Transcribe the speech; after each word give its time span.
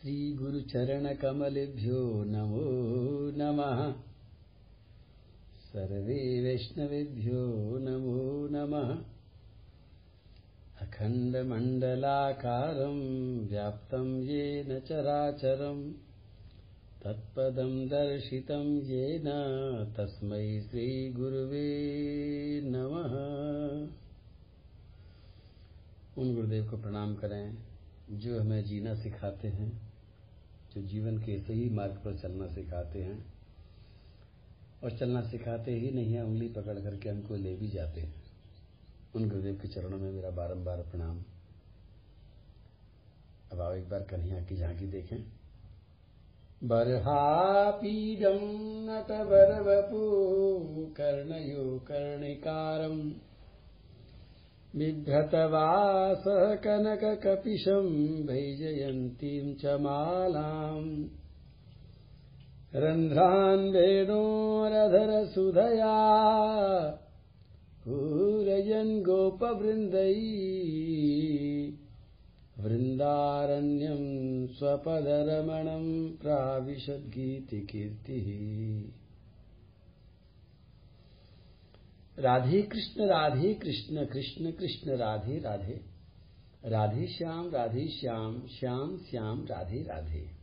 श्रीगुरुचरणकमलेभ्यो 0.00 2.24
नमो 2.24 3.32
नमः। 3.36 3.94
सर्वे 5.58 6.44
वैष्णवेभ्यो 6.44 7.78
नमो 7.78 8.48
नमः। 8.48 9.04
अखण्डमण्डलाकारम् 10.86 13.48
व्याप्तं 13.48 14.22
येन 14.22 14.80
चराचरम् 14.80 15.92
तत्पदं 17.04 17.88
दर्शितं 17.88 18.78
येन 18.78 19.24
तस्मै 19.98 20.60
श्रीगुरुवे 20.60 21.80
नमः। 22.64 23.12
उन 26.22 26.34
गुरुदेव 26.34 26.70
को 26.70 26.76
प्रणाम 26.76 27.14
करें, 27.14 27.58
जो 28.10 28.40
हमें 28.40 28.64
जीना 28.64 28.94
सिखाते 28.94 29.48
हैं। 29.48 29.89
जो 30.74 30.82
जीवन 30.82 31.18
के 31.18 31.38
सही 31.38 31.70
मार्ग 31.70 31.94
पर 31.94 32.18
चलना 32.18 32.46
सिखाते 32.46 33.02
हैं, 33.02 33.34
और 34.84 34.96
चलना 34.98 35.22
सिखाते 35.22 35.72
ही 35.72 35.90
नहीं 35.90 36.12
है, 36.14 36.24
उंगली 36.24 36.48
पकड़ 36.48 36.80
करके 36.80 37.08
हमको 37.08 37.36
ले 37.36 37.56
भी 37.56 37.68
जाते 37.68 38.00
हैं। 38.00 38.14
उन 39.14 39.28
गुरुदेव 39.28 39.58
के 39.62 39.68
चरणों 39.68 39.98
में 39.98 40.12
मेरा 40.12 40.30
बारंबार 40.30 40.76
प्रणाम। 40.76 41.24
अब 43.52 43.60
आओ 43.60 43.74
एक 43.74 43.88
बार 43.88 44.02
कन्हैया 44.02 44.44
की 44.44 44.56
झांकी 44.56 44.86
देखें। 44.86 45.32
बर्हापीडं 46.64 48.38
नटवरवपू 48.86 49.98
कर्णयो 50.96 51.78
कर्णिकारम्। 51.78 53.12
बिभ्रतवासः 54.76 56.54
कनककपिशम् 56.54 58.26
वैजयन्तीम् 58.26 59.54
च 59.54 59.66
मालाम्। 59.66 61.04
रन्ध्रान् 62.76 63.70
वेणोरधरसुधया 63.70 64.50
पूरयन् 67.84 69.02
गोपवृन्दै। 69.02 70.14
वृन्दारण्यम् 72.60 74.46
स्वपदरमणम् 74.48 76.10
प्राविशद्गीतिकीर्तिः 76.22 77.10
राधे 82.18 82.62
कृष्ण 82.62 83.06
राधे 83.06 83.54
कृष्ण 83.54 84.04
कृष्ण 84.06 84.50
कृष्ण, 84.52 84.96
राधे 84.96 85.38
राधे। 85.38 85.80
राधे 86.64 87.06
श्याम 87.06 87.50
राधे 87.50 87.86
श्याम 87.88 88.46
श्याम 88.46 88.98
श्याम, 88.98 89.44
राधे 89.44 89.82
राधे। 89.82 90.40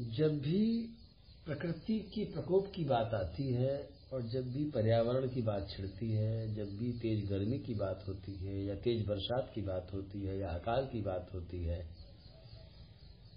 जब 0.00 0.38
भी 0.38 0.88
प्रकृति 1.46 2.10
की 2.14 2.24
प्रकोप 2.24 2.72
की 2.74 2.84
बात 2.84 3.14
आती 3.14 3.52
है 3.52 3.88
और 4.12 4.22
जब 4.22 4.52
भी 4.52 4.64
पर्यावरण 4.64 5.28
की 5.28 5.42
बात 5.42 5.68
छिड़ती 5.70 6.10
है, 6.10 6.54
जब 6.54 6.76
भी 6.78 6.92
तेज 6.92 7.28
गर्मी 7.30 7.58
की 7.58 7.74
बात 7.74 8.04
होती 8.08 8.32
है 8.32 8.64
या 8.64 8.74
तेज 8.74 9.06
बरसात 9.06 9.52
की 9.54 9.62
बात 9.62 9.90
होती 9.94 10.22
है 10.22 10.38
या 10.38 10.48
अकाल 10.48 10.86
की 10.86 11.00
बात 11.00 11.30
होती 11.34 11.64
है 11.64 11.97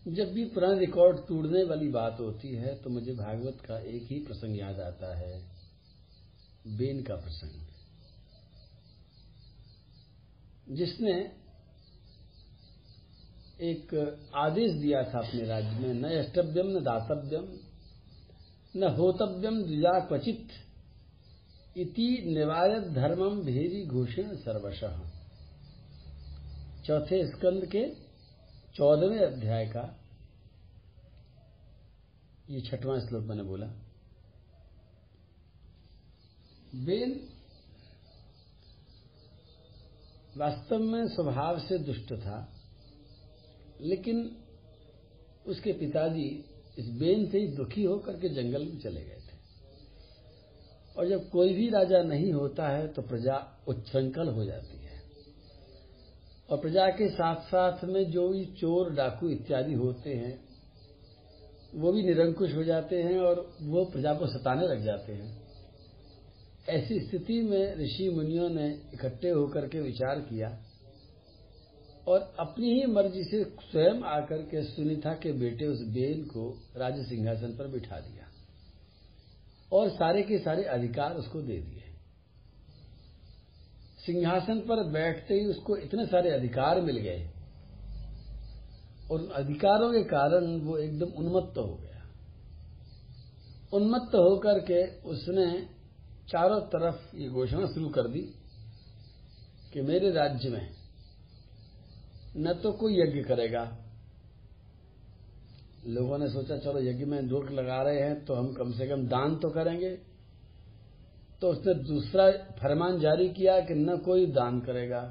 जब 0.08 0.34
भी 0.34 0.46
पुराने 0.46 0.80
रिकॉर्ड 0.80 1.18
तोड़ने 1.18 1.64
वाली 1.64 1.88
बात 1.88 2.18
होती 2.20 2.56
है 2.56 2.76
तो 2.76 2.90
मुझे 2.90 3.14
भागवत 3.14 3.62
का 3.66 3.80
एक 3.80 4.04
ही 4.04 4.20
प्रसंग 4.20 4.60
याद 4.60 4.80
आता 4.80 5.18
है। 5.18 5.42
बेन 6.68 7.04
का 7.04 7.16
प्रसंग। 7.16 7.68
जिसने 10.76 11.32
एक 13.62 13.94
आदेश 14.36 14.72
दिया 14.72 15.04
था 15.04 15.20
अपने 15.20 15.44
राज्य 15.44 15.70
में, 15.70 15.94
न 15.94 16.04
अष्टव्यम 16.04 16.68
न 16.68 16.84
दातव्यम, 16.84 17.58
न 18.76 18.84
होतव्यम 18.84 19.64
द्विजा 19.64 20.00
क्वचित 20.00 20.48
इति 21.78 22.24
निवायत 22.28 22.84
धर्मम 22.84 23.42
भेरी 23.42 23.86
घोषण 23.86 24.36
सर्वश। 24.36 24.80
चौथे 26.88 27.28
स्कंद 27.28 27.66
के 27.66 28.01
चौदहवें 28.76 29.20
अध्याय 29.20 29.66
का 29.66 29.82
ये 32.50 32.60
छठवां 32.62 33.00
श्लोक 33.00 33.24
मैंने 33.24 33.44
बोला। 33.44 33.66
बेन, 36.86 37.12
वास्तव 40.38 40.80
में 40.80 41.08
स्वभाव 41.08 41.60
से 41.60 41.78
दुष्ट 41.78 42.14
था, 42.16 42.38
लेकिन 43.82 44.24
उसके 45.46 45.74
पिताजी 45.74 46.28
इस 46.80 46.90
बेन 47.00 47.30
से 47.32 47.40
ही 47.40 47.48
दुखी 47.48 47.84
होकर 47.84 48.20
के 48.20 48.30
जंगल 48.30 48.64
में 48.64 48.78
चले 48.80 49.02
गए 49.02 49.22
थे। 49.22 49.40
और 50.96 51.10
जब 51.10 51.30
कोई 51.30 51.54
भी 51.54 51.70
राजा 51.70 52.02
नहीं 52.04 52.32
होता 52.34 52.70
है 52.70 52.88
तो 52.88 53.02
प्रजा 53.02 53.36
उच्छृंखल 53.68 54.28
हो 54.30 54.46
जाती 54.46 54.76
है। 54.76 54.81
और 56.52 56.58
प्रजा 56.58 56.88
के 56.90 57.08
साथ 57.10 57.36
साथ 57.42 57.84
में 57.84 58.04
जो 58.12 58.28
भी 58.30 58.46
चोर, 58.46 58.90
डाकू 58.94 59.30
इत्यादि 59.30 59.74
होते 59.74 60.14
हैं, 60.14 60.34
वो 61.76 61.92
भी 61.92 62.02
निरंकुश 62.04 62.56
हो 62.56 62.64
जाते 62.64 62.96
हैं 62.96 63.18
और 63.20 63.40
वो 63.62 63.84
प्रजा 63.86 64.14
को 64.14 64.28
सताने 64.28 64.68
लग 64.68 64.84
जाते 64.86 65.14
हैं। 65.14 65.30
ऐसी 66.70 67.00
स्थिति 67.00 67.42
में 67.42 67.76
ऋषि 67.76 68.10
मुनियों 68.10 68.50
ने 68.50 68.68
इकट्ठे 68.94 69.30
होकर 69.30 69.68
के 69.68 69.82
विचार 69.82 70.20
किया 70.20 70.50
और 72.08 72.34
अपनी 72.40 72.74
ही 72.74 72.86
मर्ज़ी 72.86 73.24
से 73.24 73.44
स्वयं 73.44 74.04
आकर 74.10 74.42
के 74.42 74.64
सुनीता 74.64 75.14
के 75.14 75.32
बेटे 75.32 75.68
उस 75.68 75.82
बेन 75.88 76.24
को 76.24 76.50
राज 76.78 77.00
सिंहासन 77.00 77.56
पर 77.60 77.68
बिठा 77.68 78.00
दिया 78.00 78.28
और 79.74 79.90
सारे 79.90 80.22
के 80.22 80.40
सारे 80.40 80.64
अधिकार 80.64 81.16
उसको 81.16 81.42
दे 81.42 81.58
दिए। 81.58 81.81
सिंहासन 84.06 84.60
पर 84.60 84.84
बैठते 84.84 85.34
ही 85.34 85.46
उसको 85.46 85.78
इतने 85.78 86.06
सारे 86.06 86.32
अधिकार 86.32 86.82
मिल 86.82 86.98
गए। 86.98 87.30
और 89.12 89.32
अधिकारों 89.32 89.92
के 89.92 90.04
कारण 90.04 90.60
वो 90.60 90.78
एकदम 90.78 91.06
उन्मत्त 91.06 91.58
हो 91.58 91.76
गया। 91.76 92.02
उन्मत्त 93.74 94.16
होकर 94.16 94.60
के 94.60 95.00
उसने 95.02 95.68
चारों 96.30 96.60
तरफ़ 96.62 97.16
ये 97.16 97.28
घोषणा 97.30 97.66
शुरू 97.66 97.90
कर 97.90 98.08
दी 98.08 98.22
कि 99.74 99.82
मेरे 99.82 100.12
राज्य 100.12 100.50
में 100.50 100.70
न 102.38 102.54
तो 102.54 102.72
कोई 102.72 102.94
यज्ञ 102.94 103.22
करेगा। 103.24 103.78
लोगों 105.88 106.18
ने 106.18 106.28
सोचा, 106.28 106.58
चलो 106.58 106.80
यज्ञ 106.80 107.06
में 107.06 107.22
रोक 107.22 107.52
लगा 107.52 107.82
रहे 107.82 108.00
हैं 108.00 108.26
तो 108.26 108.34
हम 108.34 108.54
कम 108.54 108.72
से 108.72 108.88
कम 108.88 109.08
दान 109.08 109.36
तो 109.36 109.50
करेंगे। 109.50 110.11
तो 111.42 111.50
उसने 111.50 111.74
दूसरा 111.74 112.32
फरमान 112.32 113.00
जारी 113.00 113.30
किया 113.30 113.60
कि 113.60 113.74
न 113.74 113.98
कोई 113.98 114.26
दान 114.26 114.60
करेगा। 114.60 115.02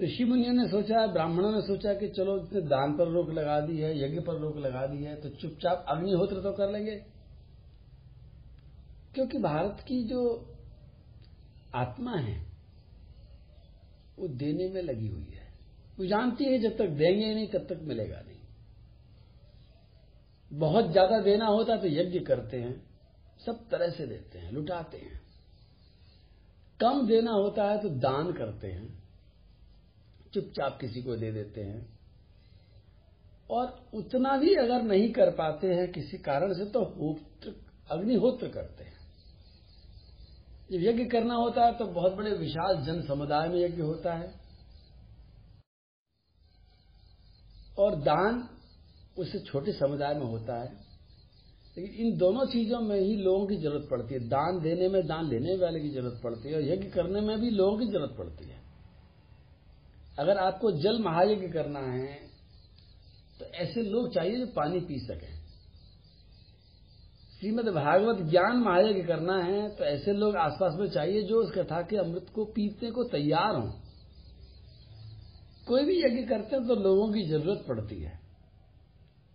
ऋषि 0.00 0.24
मुनियों 0.24 0.52
ने 0.52 0.68
सोचा, 0.68 1.06
ब्राह्मणों 1.06 1.52
ने 1.52 1.60
सोचा 1.60 1.94
कि 1.94 2.08
चलो 2.08 2.36
इसने 2.38 2.60
दान 2.60 2.92
पर 2.92 3.08
रोक 3.08 3.30
लगा 3.30 3.60
दी 3.60 3.78
है, 3.78 4.04
यज्ञ 4.04 4.20
पर 4.20 4.38
रोक 4.38 4.56
लगा 4.56 4.86
दी 4.86 5.04
है 5.04 5.14
तो 5.20 5.28
चुपचाप 5.28 5.84
अग्निहोत्र 5.88 6.40
तो 6.40 6.52
कर 6.52 6.70
लेंगे। 6.72 6.96
क्योंकि 9.14 9.38
भारत 9.38 9.80
की 9.80 10.02
जो 10.04 10.20
आत्मा 11.74 12.16
है, 12.16 12.46
वो 14.18 14.28
देने 14.28 14.68
में 14.68 14.82
लगी 14.82 15.08
हुई 15.08 15.30
है। 15.32 15.46
वो 15.98 16.06
जानती 16.06 16.44
है, 16.44 16.58
जब 16.58 16.76
तक 16.76 16.88
देंगे 16.88 17.34
नहीं, 17.34 17.48
तब 17.48 17.66
तक 17.68 17.80
मिलेगा 17.82 18.20
नहीं। 18.20 18.38
बहुत 20.50 20.90
ज़्यादा 20.92 21.20
देना 21.20 21.46
होता 21.46 21.76
तो 21.76 21.86
यज्ञ 21.86 22.18
करते 22.18 22.56
हैं। 22.56 22.87
सब 23.46 23.68
तरह 23.68 23.90
से 23.90 24.06
देते 24.06 24.38
हैं, 24.38 24.52
लुटाते 24.52 24.98
हैं। 24.98 25.20
कम 26.80 27.06
देना 27.06 27.30
होता 27.30 27.64
है 27.64 27.82
तो 27.82 27.88
दान 27.88 28.32
करते 28.32 28.66
हैं, 28.66 29.02
चुपचाप 30.34 30.78
किसी 30.80 31.02
को 31.02 31.16
दे 31.16 31.32
देते 31.32 31.60
हैं। 31.60 31.98
और 33.50 33.90
उतना 33.94 34.36
भी 34.36 34.54
अगर 34.54 34.82
नहीं 34.82 35.12
कर 35.12 35.30
पाते 35.30 35.74
हैं, 35.74 35.92
किसी 35.92 36.18
कारण 36.18 36.54
से 36.54 36.64
तो 36.64 36.84
होत्र, 36.84 37.54
अग्निहोत्र 37.90 38.48
करते 38.48 38.84
हैं। 38.84 38.96
जब 40.72 40.78
यज्ञ 40.82 41.04
करना 41.04 41.34
होता 41.34 41.64
है 41.64 41.78
तो 41.78 41.84
बहुत 41.84 42.12
बड़े 42.12 42.32
विशाल 42.32 42.84
जन 42.84 43.02
समुदाय 43.02 43.48
में 43.48 43.60
यज्ञ 43.60 43.82
होता 43.82 44.14
है। 44.14 44.40
और 47.78 47.96
दान 47.96 48.48
उससे 49.18 49.38
छोटे 49.38 49.72
समुदाय 49.72 50.14
में 50.14 50.26
होता 50.26 50.62
है। 50.62 50.87
लेकिन 51.78 52.06
इन 52.06 52.16
दोनों 52.18 52.44
चीज़ों 52.46 52.80
में 52.80 52.98
ही 52.98 53.14
लोगों 53.16 53.46
की 53.46 53.56
ज़रूरत 53.56 53.86
पड़ती 53.90 54.14
है। 54.14 54.20
दान 54.28 54.58
देने 54.62 54.88
में 54.88 55.06
दान 55.06 55.28
लेने 55.28 55.54
वाले 55.56 55.80
की 55.80 55.88
ज़रूरत 55.90 56.20
पड़ती 56.24 56.48
है 56.48 56.54
और 56.54 56.62
यज्ञ 56.64 56.88
करने 56.90 57.20
में 57.20 57.38
भी 57.40 57.50
लोगों 57.50 57.78
की 57.78 57.86
ज़रूरत 57.86 58.14
पड़ती 58.18 58.48
है। 58.48 58.56
अगर 60.18 60.38
आपको 60.38 60.72
जल 60.80 60.98
महायज्ञ 61.02 61.48
करना 61.48 61.80
है 61.92 62.14
तो 63.40 63.44
ऐसे 63.56 63.82
लोग 63.82 64.12
चाहिए 64.14 64.38
जो 64.38 64.46
पानी 64.46 64.80
पी 64.80 64.98
सकें। 64.98 65.34
श्रीमद 67.34 67.68
भागवत 67.74 68.22
ज्ञान 68.30 68.56
महायज्ञ 68.58 69.02
करना 69.02 69.36
है 69.44 69.68
तो 69.76 69.84
ऐसे 69.84 70.12
लोग 70.12 70.36
आसपास 70.38 70.78
में 70.80 70.88
चाहिए 70.90 71.22
जो 71.22 71.42
उस 71.42 71.52
कथा 71.52 71.82
के 71.82 71.96
अमृत 71.96 72.32
को 72.34 72.44
पीने 72.52 72.90
को 72.90 73.04
तैयार 73.08 73.54
हों। 73.56 73.70
कोई 75.66 75.84
भी 75.84 75.98
यज्ञ 75.98 76.26
करते 76.26 76.56
हैं 76.56 76.66
तो 76.66 76.74
लोगों 76.82 77.12
की 77.12 77.22
ज़रूरत 77.28 77.64
पड़ती 77.68 78.02
है। 78.02 78.17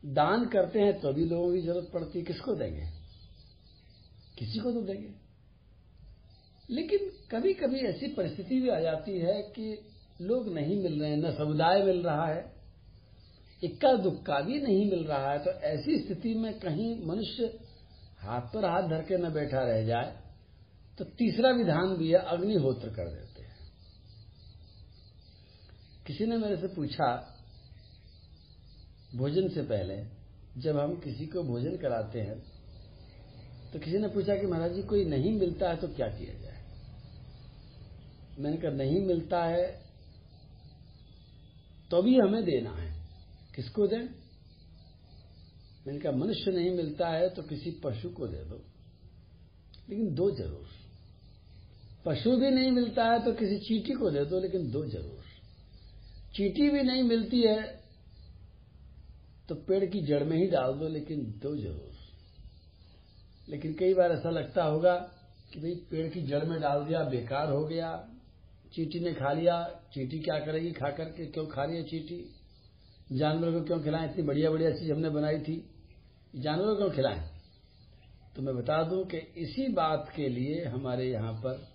दान 0.06 0.46
करते 0.46 0.80
हैं 0.80 1.00
तो 1.00 1.14
भी 1.14 1.26
लोगों 1.26 1.54
की 1.54 1.62
ज़रूरत 1.62 1.92
पड़ती 1.94 2.20
है। 2.20 2.26
किसको 2.26 2.56
देंगे? 2.56 2.88
किसी 4.40 4.60
को 4.60 4.72
तो 4.72 4.82
देंगे। 4.82 5.10
लेकिन 6.70 7.00
कभी 7.32 7.54
कभी 7.54 7.80
ऐसी 7.80 8.08
परिस्थिति 8.08 8.60
भी 8.60 8.70
आ 8.70 8.80
जाती 8.80 9.20
है 9.20 9.42
कि 9.42 9.90
लोग 10.22 10.54
नहीं 10.54 10.84
मिल 10.84 11.02
रहे 11.02 11.10
हैं, 11.10 11.18
न 11.18 11.32
समुदाय 11.32 11.84
मिल 11.84 12.04
रहा 12.04 12.26
है, 12.26 12.54
इक्का 13.64 13.94
दुक्का 13.94 14.42
भी 14.42 14.60
नहीं 14.60 14.92
मिल 14.92 15.04
रहा 15.04 15.32
है। 15.32 15.40
तो 15.40 15.52
ऐसी 15.52 16.06
स्थिति 16.06 16.34
में 16.34 16.60
कहीं 16.60 17.06
मनुष्य 17.06 17.60
हाथ 18.20 18.42
पर 18.42 18.66
हाथ 18.66 18.90
धर 18.90 19.02
के 19.02 19.18
न 19.18 19.34
बैठा 19.34 19.60
रह 19.60 19.86
जाए 19.86 20.24
तो 20.98 21.06
तीसरा 21.06 21.50
विधान 21.52 21.96
भी 21.98 22.10
है, 22.10 22.18
अग्निहोत्र 22.18 22.90
कर 22.90 23.10
देते 23.10 23.44
हैं। 23.44 23.58
किसी 26.08 26.26
ने 26.26 26.38
मेरे 26.38 26.58
से 26.58 26.68
पूछा 26.68 27.33
भोजन 29.16 29.48
से 29.48 29.62
पहले 29.62 29.96
जब 30.62 30.78
हम 30.80 30.96
किसी 30.96 31.26
को 31.26 31.44
भोजन 31.44 31.76
कराते 31.78 32.20
हैं 32.20 32.38
तो 33.74 33.80
किसी 33.80 33.98
ने 33.98 34.08
पूछा 34.08 34.36
कि 34.36 34.48
महाराज 34.48 34.74
जी, 34.74 34.82
कोई 34.84 35.06
नहीं 35.06 35.32
मिलता 35.40 35.70
है 35.70 35.76
तो 35.76 35.88
क्या 35.88 36.08
किया 36.08 36.34
जाए? 36.34 36.62
मैंने 38.40 38.58
कहा, 38.58 38.72
नहीं 38.72 39.06
मिलता 39.06 39.44
है 39.46 39.66
तो 41.92 42.02
भी 42.02 42.16
हमें 42.18 42.44
देना 42.44 42.70
है। 42.70 42.92
किसको 43.56 43.88
दें? 43.88 44.04
मैंने 45.88 46.00
कहा, 46.00 46.12
मनुष्य 46.12 46.52
नहीं 46.52 46.72
मिलता 46.72 47.08
है 47.10 47.30
तो 47.30 47.42
किसी 47.42 47.72
पशु 47.84 48.10
को 48.10 48.28
दे 48.28 48.44
दो। 48.44 48.56
लेकिन 49.90 50.14
दो 50.16 50.30
ज़रूर। 50.32 50.68
पशु 52.06 52.36
भी 52.38 52.50
नहीं 52.50 52.72
मिलता 52.72 53.06
है 53.06 53.24
तो 53.26 53.34
किसी 53.34 53.58
चीटी 53.60 53.94
को 53.94 54.10
दे 54.10 54.26
दो, 54.26 54.40
लेकिन 54.40 54.72
दो 54.72 54.86
ज़रूर। 54.86 55.24
चीटी 56.36 56.70
भी 56.70 56.84
नहीं 56.84 57.04
मिलती 57.04 57.42
है 57.42 57.83
तो 59.50 59.56
पेड़ 59.56 59.86
की 59.86 60.02
जड़ 60.02 60.24
में 60.24 60.38
ही 60.38 60.48
डाल 60.48 60.74
दो, 60.74 60.88
लेकिन 60.88 61.20
दो 61.20 61.58
ज़रूर। 61.58 61.94
लेकिन 63.50 63.74
कई 63.74 63.94
बार 63.94 64.12
ऐसा 64.12 64.30
लगता 64.30 64.64
होगा 64.64 64.96
कि 65.54 65.60
भाई 65.60 65.76
पेड़ 65.92 66.14
की 66.14 66.22
जड़ 66.22 66.44
में 66.46 66.62
डाल 66.62 66.86
दिया, 66.86 67.04
बेकार 67.04 67.52
हो 67.52 67.66
गया, 67.66 68.10
चीटी 68.74 69.00
ने 69.00 69.14
खा 69.14 69.34
लिया, 69.34 69.82
चीटी 69.94 70.20
क्या 70.20 70.40
करेगी 70.40 70.72
खा 70.72 70.90
करके, 70.90 71.26
क्यों 71.26 71.46
खा 71.46 71.64
रही 71.64 71.78
है 71.78 71.84
चीटी? 71.84 72.36
जानवर 73.12 73.52
को 73.52 73.62
क्यों 73.62 73.84
खिलाएँ? 73.84 74.10
इतनी 74.12 74.24
बढ़िया 74.24 74.52
बढ़िया 74.52 74.72
चीज़ 74.72 74.92
हमने 74.92 75.10
बनाई 75.10 75.40
थी। 75.40 75.70
जानवरों 76.36 76.76
को 76.76 76.76
क्यों 76.76 76.92
खिलाएँ? 76.92 77.30
तो 78.36 78.42
मैं 78.42 78.56
बता 78.56 78.84
दूँ 78.84 79.06
कि 79.06 79.18
इसी 79.18 79.68
बात 79.74 80.12
के 80.16 80.30
लिए 80.30 80.66
हमारे 80.66 81.12
यहाँ 81.12 81.34
पर 81.34 81.68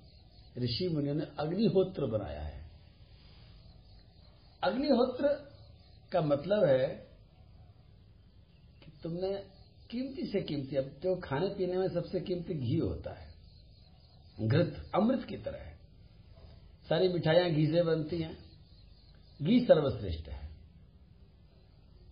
ऋषि 0.59 0.89
मुनियों 0.89 1.15
ने 1.15 1.25
अग्निहोत्र 1.39 2.07
बनाया 2.07 2.43
है। 2.43 2.71
अग्निहोत्र 4.65 5.29
का 6.13 6.21
मतलब 6.21 6.65
है 6.65 7.08
तुमने 9.03 9.33
कीमती 9.91 10.27
से 10.27 10.41
कीमती, 10.41 10.77
अब 10.77 10.91
जो 11.03 11.15
खाने 11.17 11.49
पीने 11.49 11.77
में 11.79 11.89
सबसे 11.89 12.21
कीमती 12.21 12.55
घी 12.55 12.79
होता 12.79 13.13
है, 13.13 13.27
घृत, 14.41 14.91
अमृत 14.95 15.25
की 15.25 15.37
तरह 15.37 15.59
है। 15.59 15.77
सारी 16.89 17.09
मिठाइयाँ 17.09 17.51
घी 17.51 17.67
से 17.67 17.83
बनती 17.83 18.21
हैं, 18.23 18.37
घी 19.43 19.61
सर्वश्रेष्ठ 19.61 20.29
है। 20.29 20.49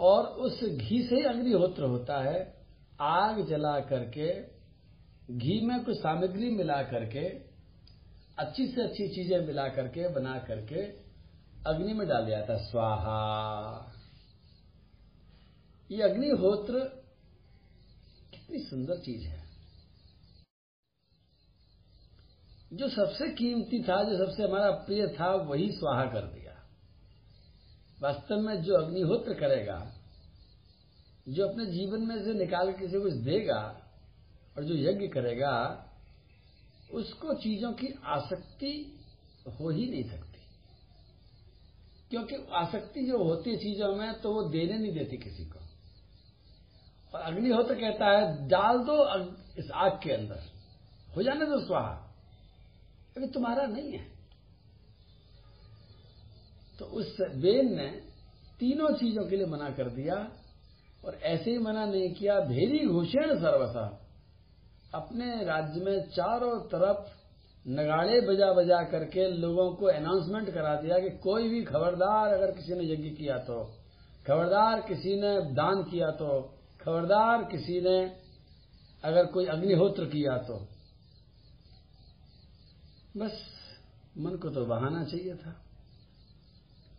और 0.01 0.25
उस 0.25 0.65
घी 0.65 1.03
से 1.03 1.23
अग्निहोत्र 1.23 1.85
होता 1.85 2.21
है, 2.23 2.55
आग 3.01 3.47
जला 3.47 3.81
करके, 3.81 4.29
घी 5.37 5.61
में 5.67 5.85
कुछ 5.85 5.97
सामग्री 5.97 6.51
मिला 6.51 6.83
करके, 6.83 7.29
अच्छी 8.39 8.67
से 8.67 8.83
अच्छी 8.83 9.09
चीज़ें 9.09 9.47
मिला 9.47 9.69
करके, 9.69 10.09
बना 10.09 10.39
करके, 10.39 10.83
अग्नि 11.67 11.93
में 11.93 12.09
डाल 12.09 12.27
दिया 12.27 12.43
था 12.43 12.57
स्वाहा। 12.57 13.93
ये 15.91 16.03
अग्निहोत्र 16.03 16.81
कितनी 18.31 18.59
सुंदर 18.59 18.97
चीज़ 18.99 19.23
है। 19.25 19.47
जो 22.73 22.89
सबसे 22.89 23.29
कीमती 23.29 23.83
था, 23.83 24.03
जो 24.03 24.27
सबसे 24.27 24.43
हमारा 24.43 24.71
प्रिय 24.71 25.09
था, 25.09 25.35
वही 25.35 25.73
स्वाहा 25.73 26.05
कर 26.05 26.27
दिया। 26.27 26.69
वास्तव 28.01 28.41
में 28.41 28.63
जो 28.63 28.75
अग्निहोत्र 28.75 29.35
करेगा, 29.35 29.93
जो 31.29 31.49
अपने 31.49 31.67
जीवन 31.67 32.01
में 32.01 32.25
से 32.25 32.35
निकाल 32.35 32.73
के 32.73 32.79
किसी 32.79 33.01
को 33.01 33.11
देगा 33.11 33.91
और 34.57 34.65
जो 34.65 34.75
यज्ञ 34.75 35.09
करेगा, 35.09 35.87
उसको 36.93 37.35
चीज़ों 37.35 37.73
की 37.73 37.87
आसक्ति 38.05 39.01
हो 39.61 39.71
ही 39.71 39.91
नहीं 39.91 40.11
सकती। 40.11 40.41
क्योंकि 42.11 42.37
आसक्ति 42.53 43.07
जो 43.07 43.25
होती 43.25 43.51
है 43.51 43.57
चीज़ों 43.57 43.97
में 43.97 44.21
तो 44.21 44.33
वो 44.33 44.43
देने 44.43 44.79
नहीं 44.79 44.93
देती 44.93 45.17
किसी 45.17 45.45
को। 45.45 45.66
और 47.15 47.21
अग्निहोत्र 47.21 47.75
कहता 47.75 48.07
है, 48.07 48.49
डाल 48.49 48.79
दो 48.79 49.09
इस 49.59 49.71
आग 49.75 50.01
के 50.03 50.13
अंदर। 50.13 50.41
हो 51.17 51.23
जाने 51.23 51.47
दो 51.47 51.67
स्वाहा। 51.67 52.15
अभी 53.17 53.27
तुम्हारा 53.27 53.67
नहीं 53.67 53.93
है। 53.93 54.07
तो 56.79 56.85
उस 56.85 57.17
बेन 57.21 57.77
ने 57.77 57.87
तीनों 58.61 58.97
चीज़ों 58.97 59.25
के 59.25 59.37
लिए 59.37 59.47
मना 59.47 59.71
कर 59.71 59.91
दिया 59.91 60.33
और 61.05 61.15
ऐसे 61.15 61.51
ही 61.51 61.59
मना 61.59 61.85
नहीं 61.85 62.15
किया। 62.15 62.41
भेरी 62.41 62.87
घोषण 62.87 63.39
सर्वसा। 63.39 64.03
अपने 64.95 65.45
राज्य 65.45 65.81
में 65.81 66.11
चारों 66.11 66.61
तरफ़ 66.61 67.17
नगाड़े 67.69 68.21
बजा 68.21 68.53
बजा 68.53 68.83
करके 68.83 69.29
लोगों 69.29 69.75
को 69.75 69.87
अनाउंसमेंट 69.87 70.51
करा 70.51 70.75
दिया 70.75 70.99
कि 70.99 71.11
कोई 71.11 71.49
भी 71.49 71.63
खबरदार 71.65 72.35
अगर 72.35 72.51
किसी 72.53 72.75
ने 72.75 72.85
यज्ञ 72.85 73.11
किया 73.11 73.39
तो 73.39 73.65
खबरदार 74.27 74.81
किसी 74.81 75.21
ने 75.21 75.41
दान 75.41 75.83
किया 75.83 76.11
तो 76.11 76.56
खबरदार 76.87 77.43
किसी 77.45 77.81
ने 77.81 78.17
अगर 79.05 79.27
कोई 79.27 79.47
अग्निहोत्र 79.47 80.05
किया 80.05 80.39
तो। 80.39 80.69
बस 83.17 83.33
मन 84.19 84.37
को 84.37 84.51
तो 84.51 84.65
बहाना 84.65 85.05
चाहिए 85.05 85.35
था। 85.35 85.51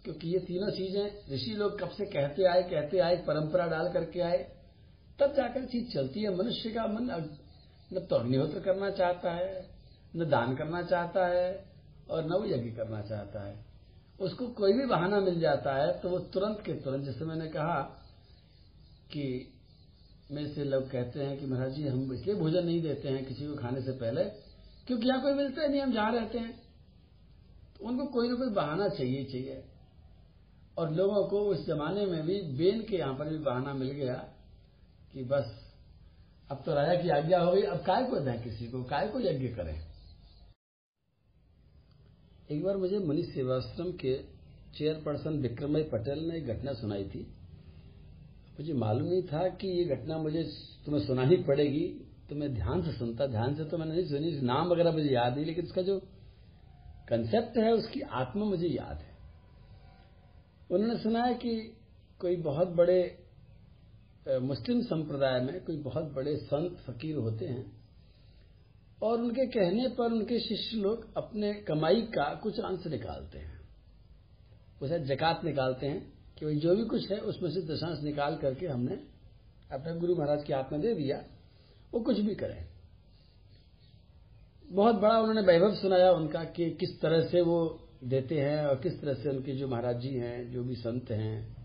क्योंकि 0.03 0.27
ये 0.29 0.39
तीनों 0.39 0.69
चीज़ें 0.71 1.35
ऋषि 1.35 1.51
लोग 1.51 1.79
कब 1.79 1.89
से 1.89 2.05
कहते 2.05 2.43
आए 2.43 2.63
कहते 2.63 2.99
आए, 2.99 3.15
परंपरा 3.15 3.67
डाल 3.67 3.91
करके 3.93 4.21
आए, 4.21 4.37
तब 5.19 5.33
जाकर 5.33 5.65
चीज़ 5.65 5.93
चलती 5.93 6.21
है। 6.21 6.35
मनुष्य 6.35 6.71
का 6.71 6.87
मन 6.87 7.29
न 7.93 7.99
तो 7.99 8.15
अग्निहोत्र 8.15 8.59
करना 8.59 8.89
चाहता 8.89 9.31
है, 9.31 9.69
न 10.15 10.29
दान 10.29 10.55
करना 10.55 10.81
चाहता 10.81 11.27
है 11.27 11.65
और 12.11 12.25
न 12.25 12.29
वो 12.29 12.45
यज्ञ 12.45 12.69
करना 12.71 13.01
चाहता 13.01 13.47
है। 13.47 13.65
उसको 14.19 14.47
कोई 14.47 14.73
भी 14.73 14.85
बहाना 14.85 15.19
मिल 15.19 15.39
जाता 15.39 15.75
है 15.75 15.99
तो 15.99 16.09
वो 16.09 16.19
तुरंत 16.19 16.61
के 16.65 16.73
तुरंत, 16.73 17.05
जैसे 17.05 17.25
मैंने 17.25 17.47
कहा 17.47 17.81
कि 19.11 19.53
मेरे 20.31 20.49
से 20.49 20.63
लोग 20.63 20.91
कहते 20.91 21.23
हैं 21.23 21.39
कि 21.39 21.45
महाराज 21.45 21.73
जी, 21.73 21.87
हम 21.87 22.13
इसलिए 22.13 22.35
भोजन 22.35 22.65
नहीं 22.65 22.81
देते 22.81 23.09
हैं 23.09 23.25
किसी 23.25 23.47
को 23.47 23.55
खाने 23.55 23.81
से 23.81 23.91
पहले, 23.91 24.23
क्योंकि 24.87 25.07
यहाँ 25.07 25.21
कोई 25.21 25.33
मिलता 25.33 25.61
ही 25.61 25.67
नहीं, 25.67 25.81
हम 25.81 25.93
जहाँ 25.93 26.11
रहते 26.11 26.37
हैं। 26.37 26.61
तो 27.77 27.87
उनको 27.87 28.05
कोई 28.05 28.29
ना 28.29 28.35
कोई 28.35 28.49
बहाना 28.49 28.89
चाहिए 28.89 29.23
चाहिए। 29.23 29.63
और 30.77 30.93
लोगों 30.93 31.27
को 31.27 31.39
उस 31.39 31.65
जमाने 31.67 32.05
में 32.05 32.23
भी 32.23 32.41
बेन 32.41 32.81
के 32.81 32.97
यहाँ 32.97 33.13
पर 33.13 33.29
भी 33.29 33.37
बहाना 33.37 33.73
मिल 33.73 33.91
गया 33.91 34.15
कि 35.13 35.23
बस, 35.23 35.73
अब 36.51 36.63
तो 36.65 36.73
राजा 36.73 37.01
की 37.01 37.09
आज्ञा 37.09 37.39
हो 37.39 37.51
गई, 37.51 37.61
अब 37.61 37.77
काय 37.77 38.03
को 38.03 38.19
दें 38.19 38.43
किसी 38.43 38.67
को, 38.67 38.83
काय 38.83 39.07
को 39.07 39.19
यज्ञ 39.19 39.47
करें? 39.47 39.87
एक 42.51 42.63
बार 42.63 42.77
मुझे 42.77 42.99
मनीष 42.99 43.33
सेवाश्रम 43.33 43.91
के 43.91 44.23
चेयरपर्सन 44.77 45.29
विक्रमय 45.29 45.83
पटेल 45.83 46.19
ने 46.19 46.37
एक 46.37 46.47
घटना 46.47 46.73
सुनाई 46.73 47.03
थी। 47.03 47.36
मुझे 48.59 48.73
मालूम 48.73 49.07
नहीं 49.07 49.23
था 49.23 49.47
कि 49.55 49.67
ये 49.69 49.83
घटना 49.85 50.17
मुझे 50.17 50.43
तुम्हें 50.85 51.05
सुनानी 51.07 51.35
पड़ेगी। 51.37 51.87
तो 52.29 52.35
मैं 52.35 52.53
ध्यान 52.53 52.81
से 52.81 52.91
सुनता, 52.91 53.27
ध्यान 53.27 53.55
से 53.55 53.63
तो 53.63 53.77
मैंने 53.77 53.95
नहीं 53.95 54.05
सुनी। 54.05 54.31
नाम 54.41 54.67
वगैरह 54.67 54.91
मुझे 54.91 55.09
याद 55.09 55.35
नहीं, 55.35 55.45
लेकिन 55.45 55.65
उसका 55.65 55.81
जो 55.81 55.99
कंसेप्ट 57.09 57.57
है, 57.57 57.71
उसकी 57.73 58.01
आत्मा 58.01 58.45
मुझे 58.45 58.67
याद 58.67 58.97
है। 58.97 59.15
उन्होंने 60.71 60.97
सुना 60.99 61.23
है 61.23 61.33
कि 61.33 61.55
कोई 62.21 62.35
बहुत 62.35 62.67
बड़े 62.67 62.99
मुस्लिम 64.41 64.81
संप्रदाय 64.81 65.39
में 65.41 65.63
कोई 65.65 65.77
बहुत 65.77 66.11
बड़े 66.13 66.35
संत, 66.37 66.77
फकीर 66.79 67.15
होते 67.15 67.45
हैं, 67.45 67.65
और 69.03 69.21
उनके 69.21 69.45
कहने 69.45 69.87
पर 69.89 70.11
उनके 70.11 70.39
शिष्य 70.39 70.77
लोग 70.77 71.07
अपने 71.17 71.53
कमाई 71.61 72.01
का 72.01 72.33
कुछ 72.35 72.59
अंश 72.59 72.87
निकालते 72.87 73.39
हैं। 73.39 73.59
उसे 74.81 74.99
जकात 75.05 75.45
निकालते 75.45 75.87
हैं। 75.87 76.16
कि 76.39 76.45
भाई 76.45 76.55
जो 76.55 76.75
भी 76.75 76.83
कुछ 76.83 77.11
है, 77.11 77.19
उसमें 77.19 77.49
से 77.51 77.61
दशांश 77.61 78.03
निकाल 78.03 78.35
करके 78.35 78.67
हमने 78.67 78.95
अपने 79.71 79.99
गुरु 79.99 80.15
महाराज 80.15 80.43
की 80.43 80.53
हाथ 80.53 80.71
में 80.71 80.81
दे 80.81 80.93
दिया, 80.93 81.23
वो 81.93 81.99
कुछ 81.99 82.19
भी 82.19 82.35
करें। 82.35 82.67
बहुत 84.71 84.95
बड़ा 84.95 85.19
उन्होंने 85.19 85.41
वैभव 85.41 85.75
सुनाया 85.75 86.11
उनका 86.11 86.43
कि 86.43 86.69
किस 86.69 87.01
तरह 87.01 87.27
से 87.27 87.41
वो 87.41 87.79
देते 88.03 88.39
हैं 88.39 88.65
और 88.65 88.75
किस 88.75 89.01
तरह 89.01 89.13
से 89.13 89.29
उनके 89.29 89.51
जो 89.51 89.67
महाराज 89.67 90.01
जी 90.01 90.13
हैं, 90.13 90.51
जो 90.51 90.63
भी 90.63 90.75
संत 90.75 91.11
हैं, 91.11 91.57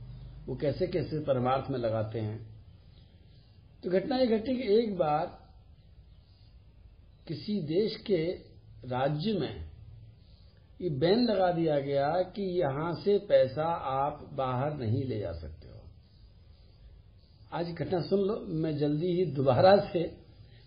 वो 0.46 0.56
कैसे 0.56 0.86
कैसे 0.86 1.18
परमार्थ 1.18 1.70
में 1.70 1.78
लगाते 1.78 2.18
हैं। 2.18 2.52
तो 3.84 3.90
घटना 3.90 4.16
ये 4.16 4.26
घटी 4.26 4.56
कि 4.56 4.74
एक 4.74 4.96
बार 4.98 5.38
किसी 7.28 7.60
देश 7.60 7.96
के 7.96 8.24
राज्य 8.88 9.32
में 9.32 9.71
ये 10.82 10.88
बैन 10.90 11.24
लगा 11.24 11.50
दिया 11.52 11.78
गया 11.80 12.08
कि 12.36 12.42
यहाँ 12.60 12.92
से 12.94 13.16
पैसा 13.26 13.64
आप 13.90 14.24
बाहर 14.34 14.76
नहीं 14.78 15.02
ले 15.04 15.18
जा 15.18 15.32
सकते 15.32 15.68
हो। 15.68 15.80
आज 17.52 17.68
घटना 17.68 18.00
सुन 18.00 18.20
लो, 18.20 18.36
मैं 18.54 18.76
जल्दी 18.78 19.12
ही 19.12 19.24
दोबारा 19.34 19.76
से 19.92 20.02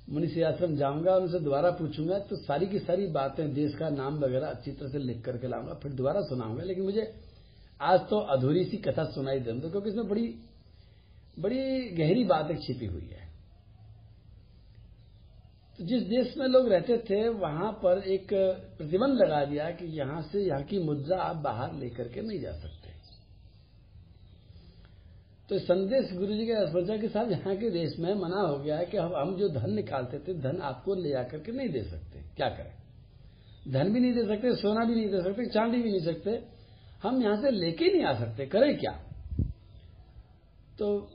मुनिषि 0.09 0.41
आश्रम 0.43 0.75
जाऊँगा 0.75 1.15
उनसे 1.15 1.39
दोबारा 1.39 1.71
पूछूँगा 1.71 2.19
तो 2.21 2.35
सारी 2.37 2.67
की 2.67 2.79
सारी 2.79 3.07
बातें 3.11 3.53
देश 3.53 3.75
का 3.75 3.89
नाम 3.89 4.19
वगैरह 4.19 4.47
अच्छी 4.47 4.71
तरह 4.71 4.89
से 4.89 4.99
लिख 4.99 5.23
करके 5.25 5.47
लाऊँगा, 5.47 5.73
फिर 5.73 5.91
दोबारा 5.93 6.21
सुनाऊँगा। 6.21 6.63
लेकिन 6.63 6.83
मुझे 6.83 7.11
आज 7.81 7.99
तो 8.09 8.19
अधूरी 8.33 8.63
सी 8.65 8.77
कथा 8.79 9.03
सुनाई 9.11 9.39
दे 9.39 9.59
क्योंकि 9.61 9.89
इसमें 9.89 10.07
बड़ी 10.09 10.27
बड़ी 11.37 11.89
गहरी 11.97 12.23
बात 12.23 12.51
छिपी 12.57 12.85
हुई 12.85 13.09
है। 13.11 13.24
तो 15.79 15.85
जिस 15.85 16.03
देश 16.03 16.37
में 16.37 16.47
लोग 16.47 16.69
रहते 16.69 16.97
थे, 16.97 17.29
वहाँ 17.29 17.71
पर 17.71 18.03
एक 18.07 18.27
प्रतिबंध 18.77 19.21
लगा 19.21 19.45
दिया 19.45 19.69
कि 19.71 19.85
यहाँ 19.85 20.21
से 20.21 20.41
यहाँ 20.41 20.63
की 20.63 20.79
मुद्रा 20.79 21.17
आप 21.17 21.35
बाहर 21.35 21.73
लेकर 21.73 22.07
के 22.07 22.21
नहीं 22.21 22.39
जा 22.39 22.51
सकते। 22.51 22.85
तो 25.49 25.59
संदेश 25.59 26.13
गुरु 26.13 26.33
जी 26.33 26.45
के 26.45 26.67
सोचा 26.67 26.97
के 26.97 27.07
साथ 27.07 27.31
यहाँ 27.31 27.55
के 27.55 27.69
देश 27.69 27.99
में 27.99 28.13
मना 28.15 28.41
हो 28.41 28.57
गया 28.57 28.77
है 28.77 28.85
कि 28.85 28.97
हम 28.97 29.35
जो 29.35 29.49
धन 29.49 29.73
निकालते 29.73 30.19
थे, 30.19 30.33
धन 30.33 30.61
आपको 30.61 30.95
ले 30.95 31.09
जाकर 31.09 31.37
के 31.37 31.51
नहीं 31.51 31.69
दे 31.69 31.83
सकते। 31.83 32.19
क्या 32.19 32.49
करें? 32.49 32.71
धन 33.73 33.93
भी 33.93 33.99
नहीं 33.99 34.13
दे 34.13 34.23
सकते, 34.23 34.55
सोना 34.55 34.85
भी 34.85 34.95
नहीं 34.95 35.09
दे 35.09 35.21
सकते, 35.21 35.45
चांदी 35.45 35.81
भी 35.81 35.91
नहीं 35.91 36.05
सकते। 36.05 36.43
हम 37.03 37.21
यहाँ 37.23 37.41
से 37.41 37.51
लेके 37.51 37.85
नहीं 37.93 38.03
आ 38.03 38.13
सकते। 38.19 38.45
करें 38.45 38.77
क्या? 38.77 38.91
तो 40.79 41.09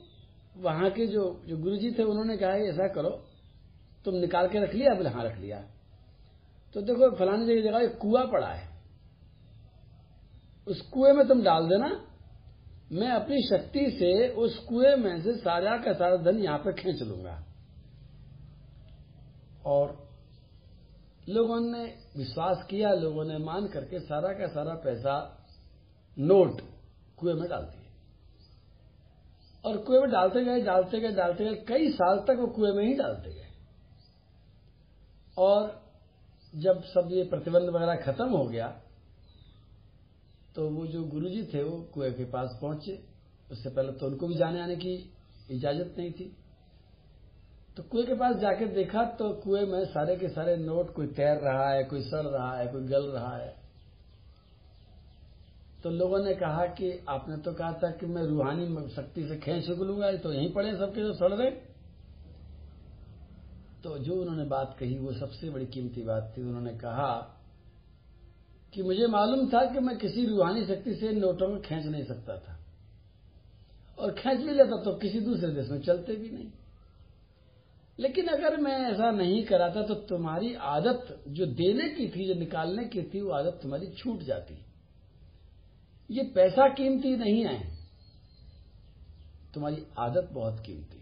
वहाँ 0.57 0.89
के 0.89 1.07
जो 1.07 1.41
जो 1.47 1.57
गुरु 1.57 1.77
जी 1.77 1.91
थे, 1.91 2.03
उन्होंने 2.03 2.37
कहा, 2.37 2.49
ऐसा 2.49 2.87
करो 2.87 3.30
तुम 4.05 4.15
निकाल 4.15 4.47
के 4.47 4.63
रख 4.63 4.73
लिया, 4.73 4.93
बोले 4.93 5.09
हाँ 5.09 5.23
रख 5.23 5.37
लिया। 5.37 5.61
तो 6.75 6.81
देखो, 6.81 7.15
फलानी 7.15 7.45
जगह 7.45 7.71
जगह 7.71 7.79
एक 7.79 7.97
कुआ 7.97 8.23
पड़ा 8.23 8.47
है। 8.47 8.69
उस 10.67 10.81
कुएँ 10.81 11.13
में 11.13 11.27
तुम 11.27 11.43
डाल 11.43 11.67
देना। 11.67 12.07
मैं 12.91 13.11
अपनी 13.11 13.41
शक्ति 13.41 13.91
से 13.99 14.29
उस 14.29 14.57
कुएँ 14.57 14.95
में 14.95 15.21
से 15.21 15.35
सारा 15.35 15.77
का 15.77 15.93
सारा 15.93 16.15
धन 16.15 16.37
यहाँ 16.37 16.57
पर 16.57 16.71
खींच 16.71 17.01
लूँगा। 17.01 17.43
और 19.65 20.11
लोगों 21.29 21.59
ने 21.59 21.83
विश्वास 22.17 22.65
किया, 22.69 22.93
लोगों 22.93 23.25
ने 23.25 23.37
मान 23.37 23.67
करके 23.67 23.99
सारा 23.99 24.33
का 24.33 24.47
सारा 24.47 24.73
पैसा 24.73 25.45
नोट 26.19 26.61
कुएँ 27.17 27.33
में 27.33 27.49
डाल 27.49 27.63
दिए। 27.63 27.89
और 29.65 29.77
कुएँ 29.77 30.01
में 30.01 30.11
डालते 30.11 30.43
गए 30.43 30.61
डालते 30.61 30.99
गए 30.99 31.11
डालते 31.11 31.45
गए, 31.45 31.53
कई 31.53 31.89
साल 31.89 32.19
तक 32.19 32.37
वो 32.39 32.47
कुएँ 32.47 32.71
में 32.71 32.83
ही 32.83 32.93
डालते 32.93 33.33
गए। 33.33 33.50
और 35.41 35.69
जब 36.53 36.81
सब 36.83 37.09
ये 37.11 37.23
प्रतिबंध 37.23 37.69
वगैरह 37.69 37.95
खत्म 37.95 38.29
हो 38.29 38.45
गया 38.45 38.67
तो 40.55 40.69
वो 40.69 40.85
जो 40.87 41.03
गुरुजी 41.03 41.43
थे, 41.43 41.63
वो 41.63 41.77
कुएँ 41.93 42.11
के 42.13 42.25
पास 42.25 42.57
पहुँचे। 42.61 42.97
उससे 43.51 43.69
पहले 43.69 43.91
तो 43.91 44.07
उनको 44.07 44.27
भी 44.27 44.35
जाने 44.35 44.61
आने 44.61 44.75
की 44.75 44.93
इजाज़त 45.51 45.95
नहीं 45.97 46.11
थी। 46.11 46.25
तो 47.77 47.83
कुएँ 47.83 48.05
के 48.05 48.13
पास 48.13 48.35
जाकर 48.35 48.67
देखा 48.67 49.03
तो 49.15 49.29
कुएँ 49.33 49.65
में 49.65 49.85
सारे 49.85 50.15
के 50.15 50.27
सारे 50.27 50.55
नोट, 50.57 50.93
कोई 50.93 51.07
तैर 51.07 51.37
रहा 51.37 51.69
है, 51.69 51.83
कोई 51.83 52.01
सड़ 52.01 52.25
रहा 52.25 52.57
है, 52.57 52.67
कोई 52.67 52.83
गल 52.83 53.05
रहा 53.07 53.35
है। 53.37 53.55
तो 55.83 55.89
लोगों 55.89 56.19
ने 56.19 56.33
कहा 56.35 56.65
कि 56.73 56.91
आपने 57.09 57.37
तो 57.37 57.53
कहा 57.53 57.71
था 57.73 57.91
कि 57.91 58.05
मैं 58.05 58.23
रूहानी 58.23 58.65
शक्ति 58.95 59.27
से 59.27 59.37
खेच 59.37 59.69
लूँगा 59.69 60.11
तो 60.17 60.33
यहीं 60.33 60.51
पड़े 60.53 60.73
सबके 60.75 61.01
जो 61.01 61.13
सड़ 61.13 61.33
रहे। 61.33 61.51
तो 63.83 63.97
जो 63.97 64.21
उन्होंने 64.21 64.43
बात 64.43 64.77
कही, 64.79 64.97
वो 64.97 65.13
सबसे 65.13 65.49
बड़ी 65.49 65.65
कीमती 65.65 66.01
बात 66.01 66.33
थी। 66.37 66.41
उन्होंने 66.41 66.73
कहा 66.73 67.37
कि 68.73 68.83
मुझे 68.83 69.07
मालूम 69.07 69.49
था 69.49 69.73
कि 69.73 69.79
मैं 69.79 69.97
किसी 69.97 70.25
रूहानी 70.25 70.65
शक्ति 70.65 70.95
से 70.95 71.11
नोटों 71.11 71.47
में 71.47 71.61
खींच 71.61 71.85
नहीं 71.85 72.03
सकता 72.03 72.37
था। 72.37 72.59
और 73.99 74.11
खींच 74.11 74.37
भी 74.37 74.53
लेता 74.53 74.83
तो 74.83 74.95
किसी 74.95 75.19
दूसरे 75.19 75.53
देश 75.53 75.69
में 75.69 75.81
चलते 75.81 76.15
भी 76.15 76.29
नहीं। 76.29 76.51
लेकिन 77.99 78.27
अगर 78.27 78.57
मैं 78.57 78.77
ऐसा 78.77 79.11
नहीं 79.11 79.43
कराता 79.43 79.81
तो 79.81 79.93
तुम्हारी 79.93 80.55
आदत 80.55 81.23
जो 81.27 81.45
देने 81.45 81.89
की 81.89 82.07
थी, 82.07 82.33
जो 82.33 82.39
निकालने 82.39 82.85
की 82.85 83.03
थी, 83.03 83.21
वो 83.21 83.31
आदत 83.31 83.59
तुम्हारी 83.61 83.87
छूट 83.87 84.19
जाती। 84.19 84.65
ये 86.11 86.23
पैसा 86.23 86.73
कीमती 86.73 87.15
नहीं 87.15 87.45
है। 87.45 87.75
तुम्हारी 89.53 89.85
आदत 89.99 90.29
बहुत 90.31 90.59
कीमती। 90.59 91.00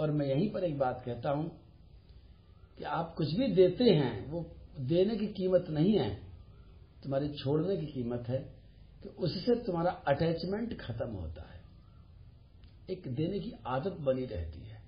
और 0.00 0.10
मैं 0.10 0.26
यहीं 0.26 0.50
पर 0.50 0.64
एक 0.64 0.78
बात 0.78 1.02
कहता 1.06 1.30
हूँ 1.30 1.60
कि 2.78 2.84
आप 2.84 3.14
कुछ 3.18 3.34
भी 3.34 3.46
देते 3.46 3.84
हैं, 3.84 4.30
वो 4.30 4.46
देने 4.80 5.16
की 5.16 5.26
कीमत 5.26 5.66
नहीं 5.70 5.98
है, 5.98 6.14
तुम्हारे 7.02 7.28
छोड़ने 7.28 7.76
की 7.76 7.86
कीमत 7.86 8.24
है 8.28 8.38
कि 9.02 9.08
उससे 9.08 9.54
तुम्हारा 9.54 9.90
अटैचमेंट 9.90 10.80
खत्म 10.80 11.10
होता 11.10 11.42
है। 11.42 11.60
एक 12.90 13.14
देने 13.14 13.38
की 13.38 13.52
आदत 13.66 13.92
बनी 13.92 14.24
रहती 14.24 14.60
है। 14.60 14.80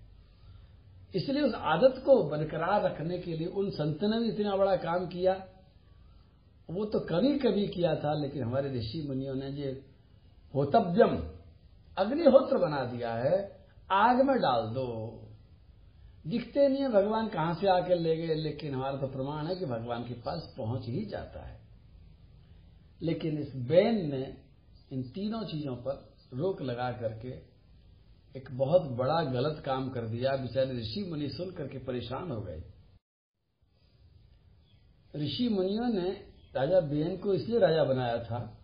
इसलिए 1.14 1.42
उस 1.42 1.54
आदत 1.54 2.02
को 2.04 2.22
बरकरार 2.22 2.82
रखने 2.82 3.18
के 3.18 3.36
लिए 3.36 3.46
उन 3.46 3.70
संत 3.70 3.98
ने 4.02 4.20
भी 4.20 4.28
इतना 4.28 4.56
बड़ा 4.56 4.76
काम 4.76 5.06
किया। 5.06 5.48
वो 6.70 6.84
तो 6.84 7.00
कभी 7.00 7.38
कभी 7.38 7.68
किया 7.68 7.96
था, 7.96 8.14
लेकिन 8.14 8.42
हमारे 8.42 8.72
ऋषि 8.72 9.04
मुनियों 9.08 9.34
ने 9.34 9.52
जो 9.52 9.80
होतव्यम 10.54 11.16
अग्निहोत्र 11.98 12.58
बना 12.58 12.84
दिया 12.84 13.14
है। 13.14 13.61
आग 13.92 14.16
में 14.16 14.36
डाल 14.36 14.66
दो। 14.74 15.18
दिखते 16.26 16.68
नहीं 16.68 16.82
है, 16.82 16.88
भगवान 16.88 17.28
कहाँ 17.28 17.54
से 17.54 17.68
आकर 17.68 17.96
ले 17.96 18.16
गए, 18.16 18.34
लेकिन 18.34 18.74
हमारा 18.74 18.96
तो 18.96 19.06
प्रमाण 19.06 19.46
है 19.46 19.56
कि 19.56 19.64
भगवान 19.64 20.02
के 20.02 20.14
पास 20.14 20.54
पहुँच 20.58 20.86
ही 20.86 21.04
जाता 21.04 21.46
है। 21.46 21.60
लेकिन 23.02 23.38
इस 23.38 23.56
बैन 23.56 24.10
ने 24.10 24.36
इन 24.92 25.02
तीनों 25.02 25.44
चीज़ों 25.44 25.76
पर 25.76 26.14
रोक 26.34 26.62
लगा 26.62 26.92
करके 26.92 27.28
एक 28.38 28.48
बहुत 28.52 28.82
बड़ा 28.82 29.22
गलत 29.22 29.62
काम 29.66 29.90
कर 29.90 30.06
दिया। 30.06 30.36
बेचारे 30.36 30.72
ऋषि 30.72 31.06
मुनि 31.10 31.28
सुन 31.28 31.50
करके 31.50 31.78
परेशान 31.78 32.30
हो 32.30 32.40
गए। 32.40 32.62
ऋषि 35.16 35.48
मुनियों 35.48 35.88
ने 35.88 36.10
राजा 36.54 36.80
बेन 36.80 37.16
को 37.16 37.34
इसलिए 37.34 37.58
राजा 37.58 37.84
बनाया 37.84 38.24
था 38.24 38.58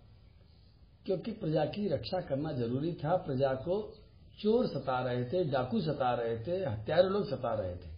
क्योंकि 1.06 1.30
प्रजा 1.30 1.64
की 1.64 1.88
रक्षा 1.88 2.20
करना 2.20 2.52
ज़रूरी 2.52 2.92
था। 2.94 3.16
प्रजा 3.16 3.54
को 3.54 3.97
चोर 4.38 4.66
सता 4.66 5.00
रहे 5.00 5.24
थे, 5.24 5.44
डाकू 5.44 5.80
सता 5.80 6.14
रहे 6.14 6.38
थे, 6.38 6.64
हत्यारे 6.70 7.08
लोग 7.08 7.28
सता 7.30 7.54
रहे 7.54 7.74
थे। 7.76 7.96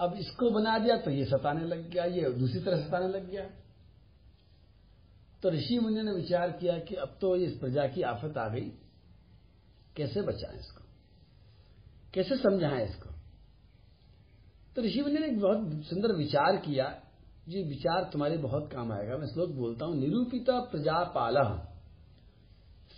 अब 0.00 0.14
इसको 0.14 0.50
बना 0.50 0.78
दिया 0.78 0.96
तो 0.96 1.10
ये 1.10 1.24
सताने 1.24 1.64
लग 1.64 1.90
गया, 1.90 2.04
ये 2.04 2.30
दूसरी 2.32 2.60
तरह 2.60 2.86
सताने 2.86 3.08
लग 3.08 3.30
गया। 3.30 3.50
तो 5.42 5.50
ऋषि 5.50 5.78
मुनि 5.78 6.02
ने 6.02 6.12
विचार 6.12 6.50
किया 6.50 6.78
कि 6.78 6.94
अब 6.94 7.18
तो 7.20 7.36
इस 7.36 7.58
प्रजा 7.58 7.86
की 7.86 8.02
आफत 8.02 8.38
आ 8.38 8.48
गई। 8.48 8.72
कैसे 9.96 10.22
बचाएँ 10.22 10.58
इसको? 10.58 10.84
कैसे 12.14 12.36
समझाएँ 12.36 12.84
इसको? 12.84 13.10
तो 14.76 14.82
ऋषि 14.82 15.02
मुनि 15.02 15.18
ने 15.18 15.26
एक 15.26 15.40
बहुत 15.40 15.84
सुंदर 15.84 16.12
विचार 16.12 16.56
किया 16.56 17.02
ये 17.48 17.62
विचार 17.62 18.10
तुम्हारे 18.12 18.36
बहुत 18.36 18.70
काम 18.72 18.92
आएगा, 18.92 19.16
मैं 19.16 19.26
श्लोक 19.26 19.50
बोलता 19.50 19.84
हूँ, 19.84 19.96
निरूपिता 19.96 20.60
प्रजापाल। 20.60 21.36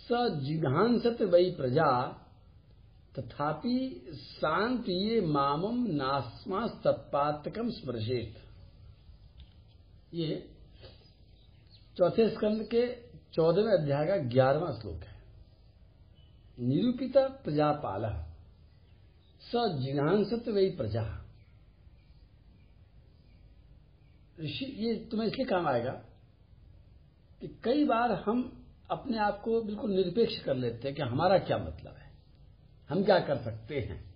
स 0.05 0.17
जिघांसत 0.39 1.21
वही 1.23 1.49
प्रजा, 1.51 1.91
तथापि 3.15 3.77
शांत 4.13 4.89
ये 4.89 5.19
मामम 5.27 5.85
नास्मा 5.95 6.65
तत्पातकम 6.83 7.69
स्मृशेत 7.69 8.43
ये 10.13 10.35
चौथे 11.97 12.27
स्कंद 12.29 12.63
के 12.63 12.85
चौदहवें 13.33 13.71
अध्याय 13.73 14.05
का 14.07 14.17
ग्यारहवां 14.29 14.71
श्लोक 14.73 15.03
है। 15.03 15.13
निरूपिता 16.57 17.27
प्रजापाल, 17.43 18.03
स 19.41 19.63
जिघांसत 19.79 20.47
वही 20.47 20.69
प्रजा। 20.69 21.03
ऋषि, 24.39 24.65
ये 24.65 24.93
तुम्हें 25.11 25.27
इसलिए 25.27 25.45
काम 25.45 25.67
आएगा 25.67 25.91
कि 27.41 27.47
कई 27.63 27.83
बार 27.85 28.11
हम 28.25 28.43
अपने 28.91 29.17
आप 29.17 29.41
को 29.41 29.61
बिल्कुल 29.61 29.91
निरपेक्ष 29.91 30.37
कर 30.39 30.55
लेते 30.55 30.87
हैं 30.87 30.97
कि 30.97 31.01
हमारा 31.01 31.37
क्या 31.37 31.57
मतलब 31.57 31.95
है? 31.97 32.11
हम 32.89 33.03
क्या 33.03 33.19
कर 33.19 33.37
सकते 33.37 33.79
हैं? 33.79 34.15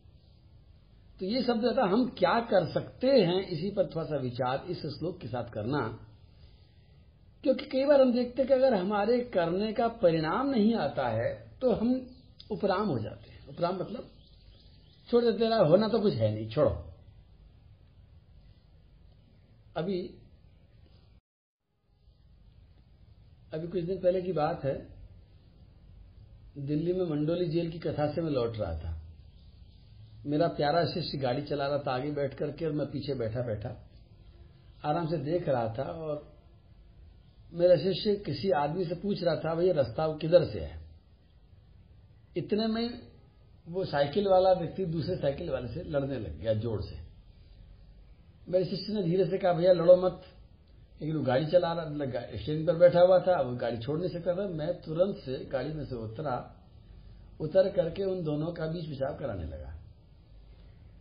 तो 1.19 1.25
ये 1.25 1.43
शब्द 1.43 1.65
रहता 1.65 1.83
हम 1.83 2.05
क्या 2.17 2.39
कर 2.39 2.73
सकते 2.73 3.07
हैं, 3.07 3.47
इसी 3.47 3.71
पर 3.71 3.85
थोड़ा 3.85 4.05
सा 4.05 4.17
विचार 4.17 4.65
इस 4.69 4.81
श्लोक 4.81 5.19
के 5.19 5.27
साथ 5.27 5.49
करना। 5.49 5.79
क्योंकि 7.43 7.65
कई 7.65 7.85
बार 7.85 8.01
हम 8.01 8.13
देखते 8.13 8.41
हैं 8.41 8.47
कि 8.47 8.53
अगर 8.53 8.73
हमारे 8.73 9.19
करने 9.19 9.73
का 9.73 9.87
परिणाम 9.87 10.49
नहीं 10.49 10.75
आता 10.75 11.07
है 11.07 11.51
तो 11.61 11.71
हम 11.71 12.07
उपराम 12.51 12.87
हो 12.87 12.99
जाते 12.99 13.31
हैं। 13.31 13.47
उपराम 13.47 13.75
मतलब 13.75 14.09
छोड़ 15.09 15.23
देते 15.25 15.45
होना 15.45 15.87
तो 15.87 15.99
कुछ 15.99 16.13
है 16.13 16.33
नहीं, 16.35 16.49
छोड़ो। 16.49 16.85
अभी 19.77 20.18
अभी 23.53 23.67
कुछ 23.67 23.83
दिन 23.83 23.97
पहले 23.97 24.21
की 24.21 24.31
बात 24.33 24.63
है, 24.63 24.75
दिल्ली 26.57 26.93
में 26.93 27.05
मंडोली 27.07 27.45
जेल 27.49 27.69
की 27.71 27.79
कथा 27.79 28.11
से 28.13 28.21
मैं 28.21 28.31
लौट 28.31 28.57
रहा 28.57 28.73
था। 28.79 28.95
मेरा 30.25 30.47
प्यारा 30.57 30.83
शिष्य 30.85 31.17
गाड़ी 31.17 31.41
चला 31.41 31.67
रहा 31.67 31.77
था, 31.77 31.93
आगे 31.93 32.11
बैठ 32.11 32.33
करके 32.33 32.65
और 32.65 32.71
मैं 32.71 32.87
पीछे 32.91 33.13
बैठा 33.13 33.41
बैठा, 33.41 33.69
आराम 34.85 35.07
से 35.07 35.17
देख 35.23 35.47
रहा 35.49 35.67
था 35.73 35.83
और 35.83 36.27
मेरा 37.53 37.75
शिष्य 37.77 38.15
किसी 38.25 38.51
आदमी 38.57 38.85
से 38.85 38.95
पूछ 38.95 39.23
रहा 39.23 39.35
था 39.35 39.53
भैया 39.55 39.73
रास्ता 39.73 40.07
किधर 40.17 40.43
से 40.45 40.59
है? 40.59 40.79
इतने 42.37 42.67
में 42.67 42.99
वो 43.67 43.85
साइकिल 43.85 44.27
वाला 44.27 44.51
व्यक्ति 44.53 44.85
दूसरे 44.87 45.15
साइकिल 45.15 45.49
वाले 45.49 45.67
से 45.67 45.83
लड़ने 45.85 46.19
लग 46.19 46.39
गया 46.39 46.53
ज़ोर 46.55 46.81
से। 46.81 46.97
मेरे 48.47 48.65
शिष्य 48.65 48.93
ने 48.93 49.03
धीरे 49.03 49.25
से 49.25 49.37
कहा, 49.37 49.53
भैया 49.53 49.73
लड़ो 49.73 49.95
मत 49.97 50.21
लेकिन 51.01 51.15
वो 51.15 51.23
गाड़ी 51.23 51.45
चला 51.45 51.73
रहा 51.73 52.21
स्टेरिंग 52.37 52.67
पर 52.67 52.75
बैठा 52.75 52.99
हुआ 52.99 53.19
था, 53.19 53.41
वो 53.41 53.55
गाड़ी 53.55 53.77
छोड़ 53.77 53.99
नहीं 53.99 54.09
सकता 54.09 54.35
था, 54.35 54.47
मैं 54.47 54.81
तुरंत 54.81 55.15
से 55.15 55.45
गाड़ी 55.45 55.73
में 55.73 55.85
से 55.85 55.95
उतरा, 55.95 56.55
उतर 57.39 57.69
करके 57.69 58.03
उन 58.03 58.23
दोनों 58.23 58.51
का 58.51 58.67
बीच 58.67 58.85
पिछाव 58.85 59.17
कराने 59.17 59.43
लगा। 59.43 59.73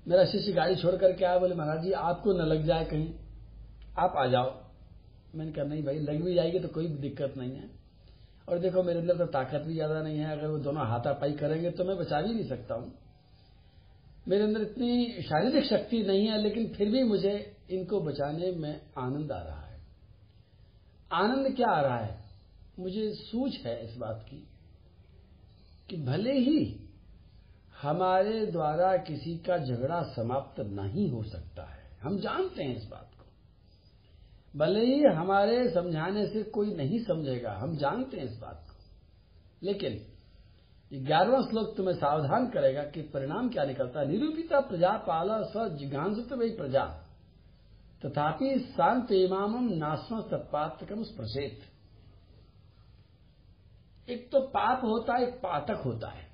मेरा 0.09 0.25
शिष्य 0.25 0.53
गाड़ी 0.53 0.77
छोड़ 0.77 0.95
करके 0.97 1.25
आया, 1.25 1.39
बोले, 1.39 1.55
महाराज 1.55 1.83
जी, 1.83 1.93
आपको 1.93 2.33
न 2.33 2.43
लग 2.43 2.65
जाए 2.67 2.85
कहीं, 2.85 3.13
आप 3.99 4.15
आ 4.17 4.27
जाओ। 4.27 4.55
मैंने 5.35 5.53
कहा, 5.53 5.65
नहीं 5.65 5.85
भाई, 5.85 5.99
लग 5.99 6.23
भी 6.25 6.35
जाएगी 6.35 6.59
तो 6.59 6.69
कोई 6.69 6.87
दिक्कत 6.87 7.35
नहीं 7.37 7.57
है। 7.57 7.71
और 8.49 8.59
देखो, 8.59 8.83
मेरे 8.83 9.01
अंदर 9.01 9.17
तो 9.17 9.27
ताकत 9.27 9.61
भी 9.61 9.75
ज़्यादा 9.75 10.03
नहीं 10.03 10.19
है, 10.19 10.39
अगर 10.39 10.47
वो 10.47 10.59
दोनों 10.59 10.87
हाथापाई 10.87 11.33
करेंगे 11.33 11.71
तो 11.71 11.85
मैं 11.85 11.97
बचा 11.97 12.21
भी 12.21 12.35
नहीं 12.35 12.49
सकता 12.49 12.75
हूँ। 12.75 12.93
मेरे 14.29 14.45
अंदर 14.45 14.61
इतनी 14.61 15.23
शारीरिक 15.23 15.65
शक्ति 15.65 16.03
नहीं 16.03 16.27
है, 16.27 16.43
लेकिन 16.43 16.69
फिर 16.69 16.91
भी 16.91 17.03
मुझे 17.03 17.57
इनको 17.71 18.01
बचाने 18.01 18.51
में 18.53 18.81
आनंद 18.99 19.33
आ 19.33 19.43
रहा 19.43 19.61
है। 19.61 19.68
आनंद 21.13 21.57
क्या 21.57 21.69
आ 21.69 21.81
रहा 21.81 21.99
है? 21.99 22.25
मुझे 22.79 23.11
सूझ 23.15 23.53
है 23.67 23.91
इस 23.91 23.97
बात 23.97 24.27
की 24.31 24.49
कि 25.91 25.97
भले 25.97 26.33
ही 26.33 26.89
हमारे 27.83 28.47
द्वारा 28.47 28.97
किसी 28.97 29.39
का 29.39 29.59
झगड़ा 29.59 30.03
समाप्त 30.03 30.61
नहीं 30.61 31.11
हो 31.11 31.23
सकता 31.23 31.63
है, 31.63 31.99
हम 32.03 32.19
जानते 32.19 32.63
हैं 32.63 32.77
इस 32.77 32.89
बात 32.89 33.11
को। 33.19 33.25
भले 34.59 34.85
ही 34.87 35.03
हमारे 35.03 35.71
समझाने 35.71 36.27
से 36.27 36.43
कोई 36.43 36.75
नहीं 36.75 36.99
समझेगा, 37.05 37.53
हम 37.53 37.77
जानते 37.77 38.17
हैं 38.17 38.25
इस 38.25 38.39
बात 38.39 38.67
को। 38.71 38.77
लेकिन 39.63 41.05
ग्यारहवा 41.07 41.41
श्लोक 41.41 41.77
तुम्हें 41.77 41.95
सावधान 41.95 42.47
करेगा 42.47 42.83
कि 42.83 43.03
परिणाम 43.03 43.49
क्या 43.49 43.65
निकलता 43.65 44.01
है? 44.01 44.09
निरूपिता 44.09 44.61
प्रजा 44.61 44.91
पाला 44.91 45.43
स 45.43 45.73
जिज्ञांसित 45.73 46.33
वही 46.33 46.51
प्रजा। 46.51 47.05
तथापि 48.03 48.59
शांत 48.61 49.13
इमाम 49.13 49.55
नास्म 49.71 50.21
तत्पात्रकम 50.23 51.03
स्प्रशेत 51.03 51.61
एक 54.09 54.31
तो 54.33 54.41
पाप 54.41 54.85
होता 54.85 55.17
है, 55.17 55.23
एक 55.23 55.35
पातक 55.35 55.83
होता 55.85 56.09
है। 56.09 56.27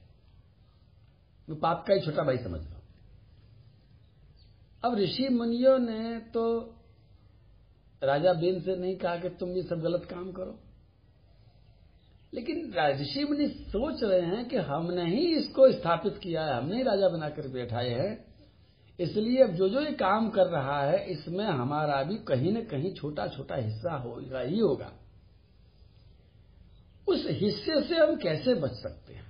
वो 1.49 1.57
पाप 1.57 1.85
का 1.89 1.95
ही 1.95 2.01
छोटा 2.01 2.23
भाई 2.23 2.39
समझ 2.39 2.61
लो 2.61 2.83
अब 4.83 4.95
ऋषि 4.99 5.29
मुनियों 5.29 5.79
ने 5.79 6.19
तो 6.19 6.45
राजा 8.03 8.33
बेन 8.33 8.61
से 8.61 8.77
नहीं 8.77 8.97
कहा 8.97 9.17
कि 9.17 9.29
तुम 9.31 9.51
ये 9.51 9.63
सब 9.63 9.81
गलत 9.81 10.05
काम 10.05 10.31
करो। 10.33 10.59
लेकिन 12.33 12.73
ऋषि 13.01 13.25
मुनि 13.25 13.49
सोच 13.49 14.03
रहे 14.03 14.21
हैं 14.27 14.45
कि 14.49 14.57
हमने 14.57 15.05
ही 15.07 15.27
इसको 15.37 15.71
स्थापित 15.73 16.19
किया 16.23 16.45
है, 16.45 16.57
हमने 16.57 16.77
ही 16.77 16.83
राजा 16.83 17.09
बनाकर 17.09 17.49
बैठाए 17.49 17.91
हैं। 17.91 18.34
इसलिए 19.01 19.43
अब 19.43 19.51
जो 19.51 19.69
जो 19.69 19.81
ये 19.81 19.93
काम 19.93 20.31
कर 20.31 20.47
रहा 20.47 20.83
है, 20.83 21.11
इसमें 21.11 21.45
हमारा 21.45 22.03
भी 22.03 22.17
कहीं 22.17 22.53
न 22.53 22.65
कहीं 22.65 22.95
छोटा 22.95 23.27
छोटा 23.27 23.55
हिस्सा 23.55 23.95
होगा 23.95 24.41
ही 24.41 24.59
होगा। 24.59 24.93
उस 27.09 27.27
हिस्से 27.31 27.83
से 27.83 27.97
हम 27.97 28.17
कैसे 28.17 28.55
बच 28.55 28.71
सकते 28.71 29.15
हैं? 29.15 29.25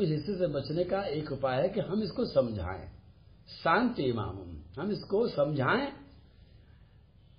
उस 0.00 0.08
हिस्से 0.08 0.38
से 0.38 0.46
बचने 0.46 0.84
का 0.84 1.02
एक 1.02 1.32
उपाय 1.32 1.62
है 1.62 1.68
कि 1.68 1.80
हम 1.80 2.02
इसको 2.02 2.24
समझाएँ। 2.24 2.88
शांति 3.64 4.02
इमाम 4.02 4.38
हम 4.80 4.90
इसको 4.90 5.28
समझाएँ। 5.28 5.92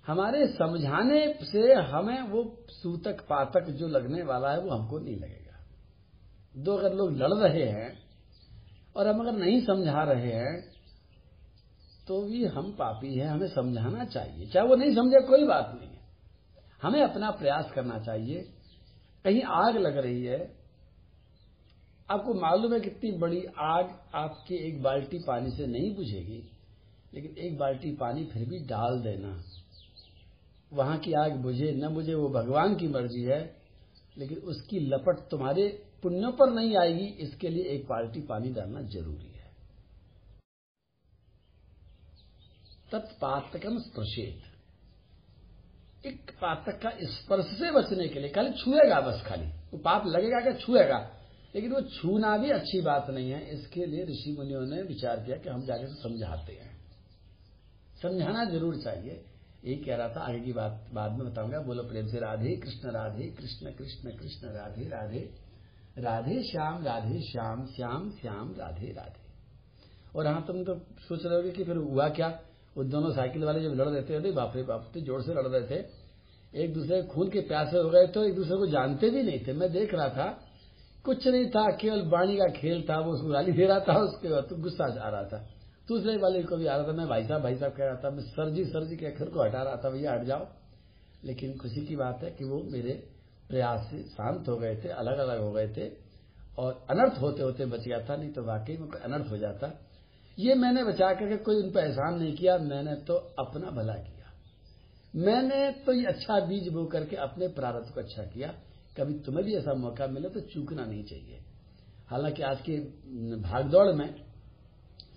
हमारे 0.06 0.46
समझाने 0.46 1.38
से 1.42 1.74
हमें 1.74 2.22
वो 2.22 2.64
सूतक, 2.70 3.20
पातक 3.20 3.64
जो 3.64 3.88
लगने 3.88 4.22
वाला 4.22 4.50
है, 4.50 4.60
वो 4.60 4.70
हमको 4.70 4.98
नहीं 4.98 5.16
लगेगा। 5.16 5.64
दो 6.56 6.76
अगर 6.76 6.94
लोग 6.94 7.16
लड़ 7.16 7.34
रहे 7.34 7.64
हैं 7.64 7.98
और 8.96 9.08
हम 9.08 9.20
अगर 9.20 9.32
नहीं 9.32 9.66
समझा 9.66 10.02
रहे 10.02 10.32
हैं 10.32 10.71
तो 12.12 12.20
भी 12.22 12.44
हम 12.44 12.70
पापी 12.72 13.14
हैं, 13.14 13.26
हमें 13.28 13.48
समझाना 13.48 14.04
चाहिए। 14.04 14.46
चाहे 14.46 14.66
वो 14.68 14.76
नहीं 14.76 14.94
समझे, 14.94 15.20
कोई 15.20 15.44
बात 15.44 15.70
नहीं 15.80 15.88
है। 15.88 16.00
हमें 16.82 17.02
अपना 17.02 17.30
प्रयास 17.30 17.70
करना 17.74 17.98
चाहिए। 17.98 18.40
कहीं 19.24 19.42
आग 19.42 19.76
लग 19.76 19.96
रही 19.96 20.24
है, 20.24 20.40
आपको 22.10 22.34
मालूम 22.34 22.74
है 22.74 22.80
कितनी 22.80 23.12
बड़ी 23.12 23.42
आग 23.58 23.94
आपकी 24.14 24.56
एक 24.68 24.82
बाल्टी 24.82 25.18
पानी 25.18 25.50
से 25.50 25.66
नहीं 25.66 25.94
बुझेगी, 25.96 26.42
लेकिन 27.14 27.38
एक 27.38 27.58
बाल्टी 27.58 27.92
पानी 27.96 28.24
फिर 28.24 28.48
भी 28.48 28.58
डाल 28.58 29.00
देना। 29.00 29.42
वहाँ 30.72 30.98
की 30.98 31.12
आग 31.12 31.36
बुझे, 31.36 31.72
न 31.72 31.88
बुझे, 31.88 32.14
वो 32.14 32.28
भगवान 32.28 32.74
की 32.74 32.88
मर्ज़ी 32.88 33.22
है, 33.22 33.42
लेकिन 34.18 34.38
उसकी 34.38 34.80
लपट 34.80 35.28
तुम्हारे 35.30 35.68
पुण्यों 36.02 36.32
पर 36.32 36.52
नहीं 36.52 36.76
आएगी। 36.76 37.06
इसके 37.20 37.48
लिए 37.48 37.64
एक 37.64 37.84
बाल्टी 37.84 38.20
पानी 38.20 38.52
डालना 38.52 38.82
ज़रूरी 38.82 39.26
है। 39.26 39.31
तत्पातकम 42.92 43.78
स्पर्शेत 43.78 44.42
एक 46.06 46.30
पातक 46.30 46.80
का 46.82 46.90
स्पर्श 46.90 47.44
से 47.44 47.70
बचने 47.70 48.08
के 48.08 48.20
लिए, 48.20 48.30
खाली 48.30 48.50
छुएगा 48.50 49.00
बस 49.00 49.22
खाली। 49.26 49.46
वो 49.46 49.78
पाप 49.78 50.06
लगेगा 50.06 50.40
क्या? 50.40 50.52
छुएगा। 50.52 51.10
लेकिन 51.54 51.72
वो 51.72 51.80
छूना 51.80 52.38
भी 52.38 52.50
अच्छी 52.50 52.80
बात 52.80 53.10
नहीं 53.10 53.30
है। 53.30 53.50
इसके 53.50 53.86
लिए 53.86 54.04
ऋषि 54.04 54.36
मुनियों 54.38 54.62
ने 54.62 54.82
विचार 54.82 55.16
किया 55.16 55.36
कि 55.36 55.48
हम 55.48 55.64
जाके 55.66 55.86
समझाते 55.86 56.52
हैं। 56.52 56.72
समझाना 58.02 58.44
ज़रूर 58.44 58.76
चाहिए। 58.76 59.24
यही 59.64 59.76
कह 59.76 59.96
रहा 59.96 60.08
था, 60.08 60.20
आगे 60.20 60.40
की 60.40 60.52
बात, 60.52 60.90
बाद 60.92 61.12
में 61.12 61.32
बताऊँगा। 61.32 61.60
बोलो 61.60 61.82
प्रेम 61.82 62.06
से, 62.06 62.18
राधे 62.18 62.56
कृष्ण 62.56 62.90
राधे 62.90 63.26
कृष्ण 63.26 63.70
कृष्ण 63.70 64.10
कृष्ण, 64.10 64.48
राधे 64.48 64.88
राधे। 64.88 65.34
राधे 65.98 66.42
श्याम 66.42 66.84
राधे 66.84 67.20
श्याम 67.20 67.66
श्याम 67.66 68.10
श्याम, 68.10 68.54
राधे 68.58 68.92
राधे। 68.92 69.22
और 70.16 70.26
हाँ 70.26 70.44
तुम 70.46 70.64
तो 70.64 70.74
सोच 71.00 71.26
रहे 71.26 71.42
हो 71.42 71.50
कि 71.50 71.64
फिर 71.64 71.76
हुआ 71.76 72.08
क्या? 72.08 72.40
वो 72.76 72.84
दोनों 72.86 73.10
साइकिल 73.12 73.44
वाले 73.44 73.62
जब 73.62 73.74
लड़ 73.74 73.88
रहे 73.88 74.02
थे 74.02 74.30
बाप 74.32 74.52
रे 74.56 74.62
बाप 74.64 74.92
ज़ोर 74.98 75.22
से 75.22 75.34
लड़ 75.34 75.46
रहे 75.46 75.62
थे। 75.66 75.84
एक 76.54 76.72
दूसरे 76.74 77.02
खून 77.04 77.28
के 77.30 77.40
प्यासे 77.42 77.78
हो 77.78 77.90
गए 77.90 78.06
तो 78.08 78.24
एक 78.24 78.34
दूसरे 78.34 78.56
को 78.56 78.66
जानते 78.68 79.10
भी 79.10 79.22
नहीं 79.22 79.38
थे। 79.46 79.52
मैं 79.54 79.70
देख 79.72 79.94
रहा 79.94 80.08
था, 80.08 80.26
कुछ 81.04 81.26
नहीं 81.26 81.46
था, 81.50 81.70
केवल 81.76 82.02
बाणी 82.08 82.36
का 82.36 82.46
खेल 82.52 82.82
था, 82.88 82.98
वो 82.98 83.12
उसको 83.12 83.28
गाली 83.28 83.52
दे 83.52 83.66
रहा 83.66 83.80
था, 83.80 83.94
उसके 84.00 84.28
बाद 84.28 84.44
तो 84.44 84.56
गुस्सा 84.62 84.84
आ 84.84 85.08
रहा 85.08 85.22
था। 85.24 85.38
दूसरे 85.88 86.16
वाले 86.16 86.42
को 86.42 86.56
भी 86.56 86.66
आ 86.66 86.76
रहा 86.76 86.88
था, 86.88 86.92
मैं 86.92 87.06
भाई 87.08 87.24
साहब 87.24 87.42
भाई 87.42 87.56
साहब 87.56 87.72
कह 87.72 87.84
रहा 87.84 87.94
था, 87.94 88.10
मैं 88.10 88.22
सर 88.24 88.50
जी 88.50 88.64
सर 88.64 88.84
जी 88.84 88.96
कहकर 88.96 89.28
को 89.28 89.42
हटा 89.42 89.62
रहा 89.62 89.76
था, 89.76 89.90
भैया 89.90 90.12
हट 90.12 90.24
जाओ। 90.24 90.46
लेकिन 91.24 91.56
खुशी 91.58 91.86
की 91.86 91.96
बात 91.96 92.22
है 92.22 92.30
कि 92.30 92.44
वो 92.44 92.62
मेरे 92.72 92.92
प्रयास 93.48 93.88
से 93.90 94.02
शांत 94.10 94.48
हो 94.48 94.56
गए 94.56 94.76
थे 94.76 94.88
अलग 94.90 95.18
अलग 95.18 95.40
हो 95.40 95.50
गए 95.52 95.68
थे, 95.68 95.88
और 96.58 96.84
अनर्थ 96.90 97.20
होते 97.20 97.42
होते 97.42 97.66
बच 97.66 97.80
गया 97.80 97.98
था, 98.00 98.16
नहीं 98.16 98.32
तो 98.32 98.44
वाकई 98.44 98.76
में 98.76 98.88
अनर्थ 98.90 99.30
हो 99.30 99.38
जाता। 99.38 99.72
ये 100.38 100.54
मैंने 100.54 100.84
बचा 100.84 101.12
करके 101.14 101.36
कोई 101.36 101.62
उन 101.62 101.70
पर 101.70 101.80
एहसान 101.80 102.18
नहीं 102.18 102.36
किया, 102.36 102.58
मैंने 102.58 102.94
तो 102.94 103.14
अपना 103.14 103.70
भला 103.70 103.94
किया। 103.94 104.32
मैंने 105.14 105.70
तो 105.70 105.92
ये 105.92 106.06
अच्छा 106.06 106.40
बीज 106.40 106.68
बो 106.68 106.84
करके 106.84 107.16
अपने 107.16 107.48
प्रारब्ध 107.48 107.94
को 107.94 108.00
अच्छा 108.00 108.22
किया। 108.22 108.48
कभी 108.96 109.14
तुम्हें 109.14 109.44
भी 109.44 109.54
ऐसा 109.54 109.74
मौका 109.74 110.06
मिले 110.06 110.28
तो 110.28 110.40
चूकना 110.40 110.84
नहीं 110.84 111.04
चाहिए। 111.04 111.40
हालाँकि 112.08 112.42
आज 112.42 112.60
की 112.60 112.76
भागदौड़ 113.42 113.92
में 113.92 114.14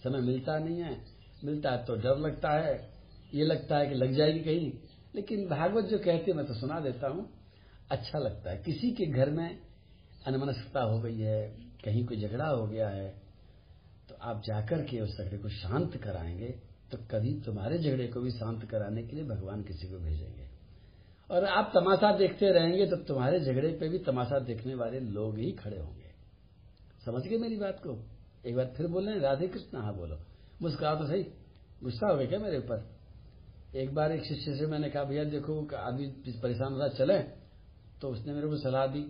समय 0.03 0.21
मिलता 0.21 0.57
नहीं 0.59 0.79
है। 0.79 1.05
मिलता 1.43 1.71
है 1.71 1.85
तो 1.85 1.95
डर 1.95 2.17
लगता 2.17 2.51
है, 2.51 2.89
ये 3.33 3.45
लगता 3.45 3.77
है 3.77 3.87
कि 3.87 3.95
लग 3.95 4.11
जाएगी 4.11 4.39
कहीं। 4.39 4.71
लेकिन 5.15 5.47
भागवत 5.47 5.85
जो 5.85 5.97
कहते 5.97 6.33
मैं 6.33 6.45
तो 6.45 6.53
सुना 6.53 6.79
देता 6.79 7.07
हूँ 7.07 7.29
अच्छा 7.91 8.19
लगता 8.19 8.51
है। 8.51 8.57
किसी 8.57 8.91
के 8.91 9.05
घर 9.05 9.29
में 9.29 9.59
अनमनस्कता 10.27 10.81
हो 10.81 10.99
गई 10.99 11.19
है, 11.19 11.47
कहीं 11.85 12.05
कोई 12.05 12.17
झगड़ा 12.17 12.47
हो 12.47 12.67
गया 12.67 12.89
है 12.89 13.24
आप 14.25 14.41
जाकर 14.45 14.81
के 14.81 15.01
उस 15.01 15.17
झगड़े 15.17 15.37
को 15.37 15.49
शांत 15.49 15.97
कराएँगे 15.97 16.59
तो 16.91 16.97
कभी 16.97 17.41
तुम्हारे 17.45 17.79
झगड़े 17.79 18.07
को 18.07 18.21
भी 18.21 18.31
शांत 18.31 18.63
कराने 18.65 19.03
के 19.03 19.15
लिए 19.15 19.25
भगवान 19.25 19.63
किसी 19.63 19.87
को 19.87 19.97
भेजेंगे। 19.97 20.47
और 21.31 21.45
आप 21.45 21.71
तमाशा 21.75 22.17
देखते 22.17 22.51
रहेंगे 22.51 22.87
तो 22.87 22.95
तुम्हारे 22.95 23.39
झगड़े 23.39 23.77
पे 23.79 23.89
भी 23.89 23.99
तमाशा 23.99 24.39
देखने 24.39 24.75
वाले 24.75 24.99
लोग 24.99 25.37
ही 25.37 25.51
खड़े 25.51 25.79
होंगे। 25.79 26.05
समझ 27.05 27.23
गए 27.23 27.37
मेरी 27.37 27.57
बात 27.57 27.79
को? 27.79 28.05
एक 28.45 28.55
बार 28.55 28.73
फिर 28.77 28.87
बोले 28.87 29.19
राधे 29.19 29.47
कृष्ण। 29.47 29.77
हाँ 29.77 29.95
बोलो। 29.95 30.17
मुस्कुराओ 30.61 30.95
तो 30.95 31.07
सही। 31.07 31.23
गुस्सा 31.83 32.11
हो 32.11 32.17
गया 32.17 32.27
क्या 32.27 32.39
मेरे 32.39 32.57
ऊपर? 32.57 32.95
एक 33.75 33.95
बार 33.95 34.11
एक 34.11 34.23
शिष्य 34.23 34.55
से 34.55 34.65
मैंने 34.65 34.89
कहा, 34.89 35.03
भैया, 35.03 35.23
देखो, 35.23 35.75
आदमी 35.75 36.07
परेशान 36.41 36.73
हो 36.73 36.79
रहा 36.79 36.87
चले। 36.87 37.19
तो 38.01 38.09
उसने 38.09 38.33
मेरे 38.33 38.47
को 38.47 38.57
सलाह 38.57 38.87
दी 38.87 39.01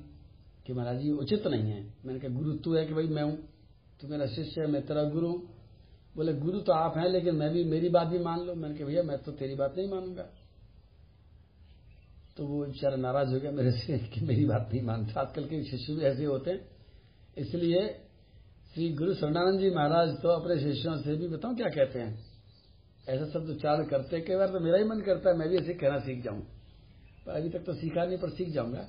कि, 0.67 0.73
महाराज 0.73 0.97
जी, 0.97 1.11
उचित 1.11 1.47
नहीं 1.47 1.71
है। 1.71 1.93
मैंने 2.05 2.19
कहा, 2.19 2.29
गुरु, 2.29 2.53
तू 2.53 2.75
है 2.75 2.85
कि 2.85 2.93
भाई 2.93 3.07
मैं 3.07 3.23
हूँ? 3.23 3.54
तू 4.01 4.07
मेरा 4.07 4.25
शिष्य 4.25 4.61
है, 4.61 4.67
मैं 4.67 4.85
तेरा 4.85 5.03
गुरु 5.03 5.33
बोले, 6.15 6.33
गुरु 6.33 6.59
तो 6.59 6.71
आप 6.71 6.97
हैं, 6.97 7.09
लेकिन 7.09 7.35
मैं 7.35 7.53
भी, 7.53 7.63
मेरी 7.63 7.89
बात 7.89 8.07
भी 8.07 8.19
मान 8.19 8.39
लो। 8.39 8.55
मैंने 8.55 8.75
कहा, 8.75 8.87
भैया, 8.87 9.03
मैं 9.03 9.17
तो 9.17 9.31
तेरी 9.31 9.55
बात 9.55 9.77
नहीं 9.77 9.89
मानूँगा। 9.89 10.23
तो 12.37 12.47
वो 12.47 12.65
बेचारा 12.65 12.95
नाराज़ 12.95 13.33
हो 13.33 13.39
गया 13.39 13.51
मेरे 13.51 13.71
से 13.71 13.97
कि 13.99 14.21
मेरी 14.21 14.45
बात 14.45 14.69
नहीं 14.73 14.81
मानता। 14.81 15.21
आजकल 15.21 15.43
के 15.43 15.63
शिष्य 15.63 15.93
भी 15.93 16.01
ऐसे 16.01 16.25
होते 16.25 16.51
हैं। 16.51 16.69
इसलिए 17.37 18.01
श्री 18.73 18.93
गुरु 18.93 19.13
शरणानंद 19.13 19.59
जी 19.59 19.69
महाराज 19.69 20.09
तो 20.09 20.29
अपने 20.29 20.59
शिष्यों 20.59 20.97
से 20.97 21.15
भी, 21.15 21.27
बताऊँ 21.27 21.55
क्या 21.55 21.67
कहते 21.67 21.99
हैं? 21.99 22.25
ऐसा 23.09 23.25
शब्द 23.25 23.49
उच्चारण 23.49 23.85
करते 23.85 24.21
कई 24.21 24.35
बार 24.35 24.47
तो 24.47 24.59
मेरा 24.59 24.77
ही 24.77 24.83
मन 24.83 25.01
करता 25.01 25.29
है, 25.29 25.37
मैं 25.37 25.49
भी 25.49 25.57
ऐसे 25.57 25.73
कहना 25.73 25.99
सीख 25.99 26.23
जाऊँ। 26.23 26.41
पर 27.25 27.31
अभी 27.31 27.49
तक 27.49 27.59
तो 27.59 27.73
सीखा 27.73 28.05
नहीं, 28.05 28.17
पर 28.17 28.29
सीख 28.29 28.49
जाऊँगा। 28.49 28.87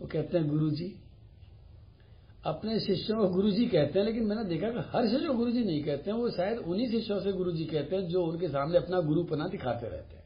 वो 0.00 0.06
कहते 0.06 0.38
हैं 0.38 0.48
गुरु 0.48 0.70
जी 0.70 1.03
अपने 2.46 2.80
शिष्यों 2.80 3.18
को 3.18 3.28
गुरु 3.28 3.50
जी 3.50 3.66
कहते 3.66 3.98
हैं, 3.98 4.06
लेकिन 4.06 4.24
मैंने 4.24 4.44
देखा 4.44 4.68
कि 4.68 4.90
हर 4.92 5.08
शिष्य 5.08 5.26
को 5.26 5.34
गुरु 5.34 5.50
जी 5.50 5.64
नहीं 5.64 5.82
कहते 5.84 6.10
हैं, 6.10 6.18
वो 6.18 6.30
शायद 6.30 6.58
उन्हीं 6.58 6.90
शिष्यों 6.90 7.20
से 7.20 7.32
गुरु 7.32 7.52
जी 7.52 7.64
कहते 7.64 7.96
हैं 7.96 8.06
जो 8.06 8.24
उनके 8.24 8.48
सामने 8.48 8.78
अपना 8.78 9.00
गुरुपना 9.00 9.48
दिखाते 9.48 9.88
रहते 9.88 10.16
हैं। 10.16 10.22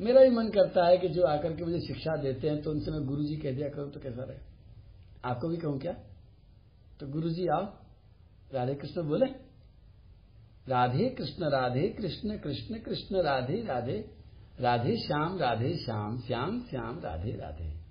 मेरा 0.00 0.22
भी 0.24 0.30
मन 0.30 0.48
करता 0.48 0.86
है 0.86 0.98
कि 0.98 1.08
जो 1.08 1.22
आकर 1.22 1.52
के 1.52 1.64
मुझे 1.64 1.80
शिक्षा 1.80 2.16
देते 2.16 2.48
हैं 2.48 2.62
तो 2.62 2.70
उनसे 2.70 2.90
मैं 2.90 3.06
गुरु 3.06 3.24
जी 3.24 3.36
कह 3.36 3.52
दिया 3.52 3.68
करूँ 3.68 3.90
तो 3.90 4.00
कैसा 4.00 4.24
रहे? 4.24 4.38
आपको 5.24 5.48
भी 5.48 5.56
कहूँ 5.56 5.78
क्या? 5.78 5.92
तो 7.00 7.06
गुरु 7.06 7.30
जी 7.30 7.46
आओ, 7.46 7.64
राधे 8.54 8.74
कृष्ण 8.74 9.02
बोले, 9.02 9.26
राधे 10.68 11.08
कृष्ण 11.08 11.50
राधे 11.50 11.88
कृष्ण 11.88 12.38
कृष्ण 12.38 12.78
कृष्ण, 12.78 13.22
राधे 13.22 13.62
राधे 13.62 14.04
राधे 14.60 14.96
श्याम 14.96 15.38
राधे 15.38 15.76
श्याम 15.76 16.18
श्याम 16.18 16.60
श्याम, 16.60 16.98
राधे 16.98 17.36
राधे। 17.36 17.83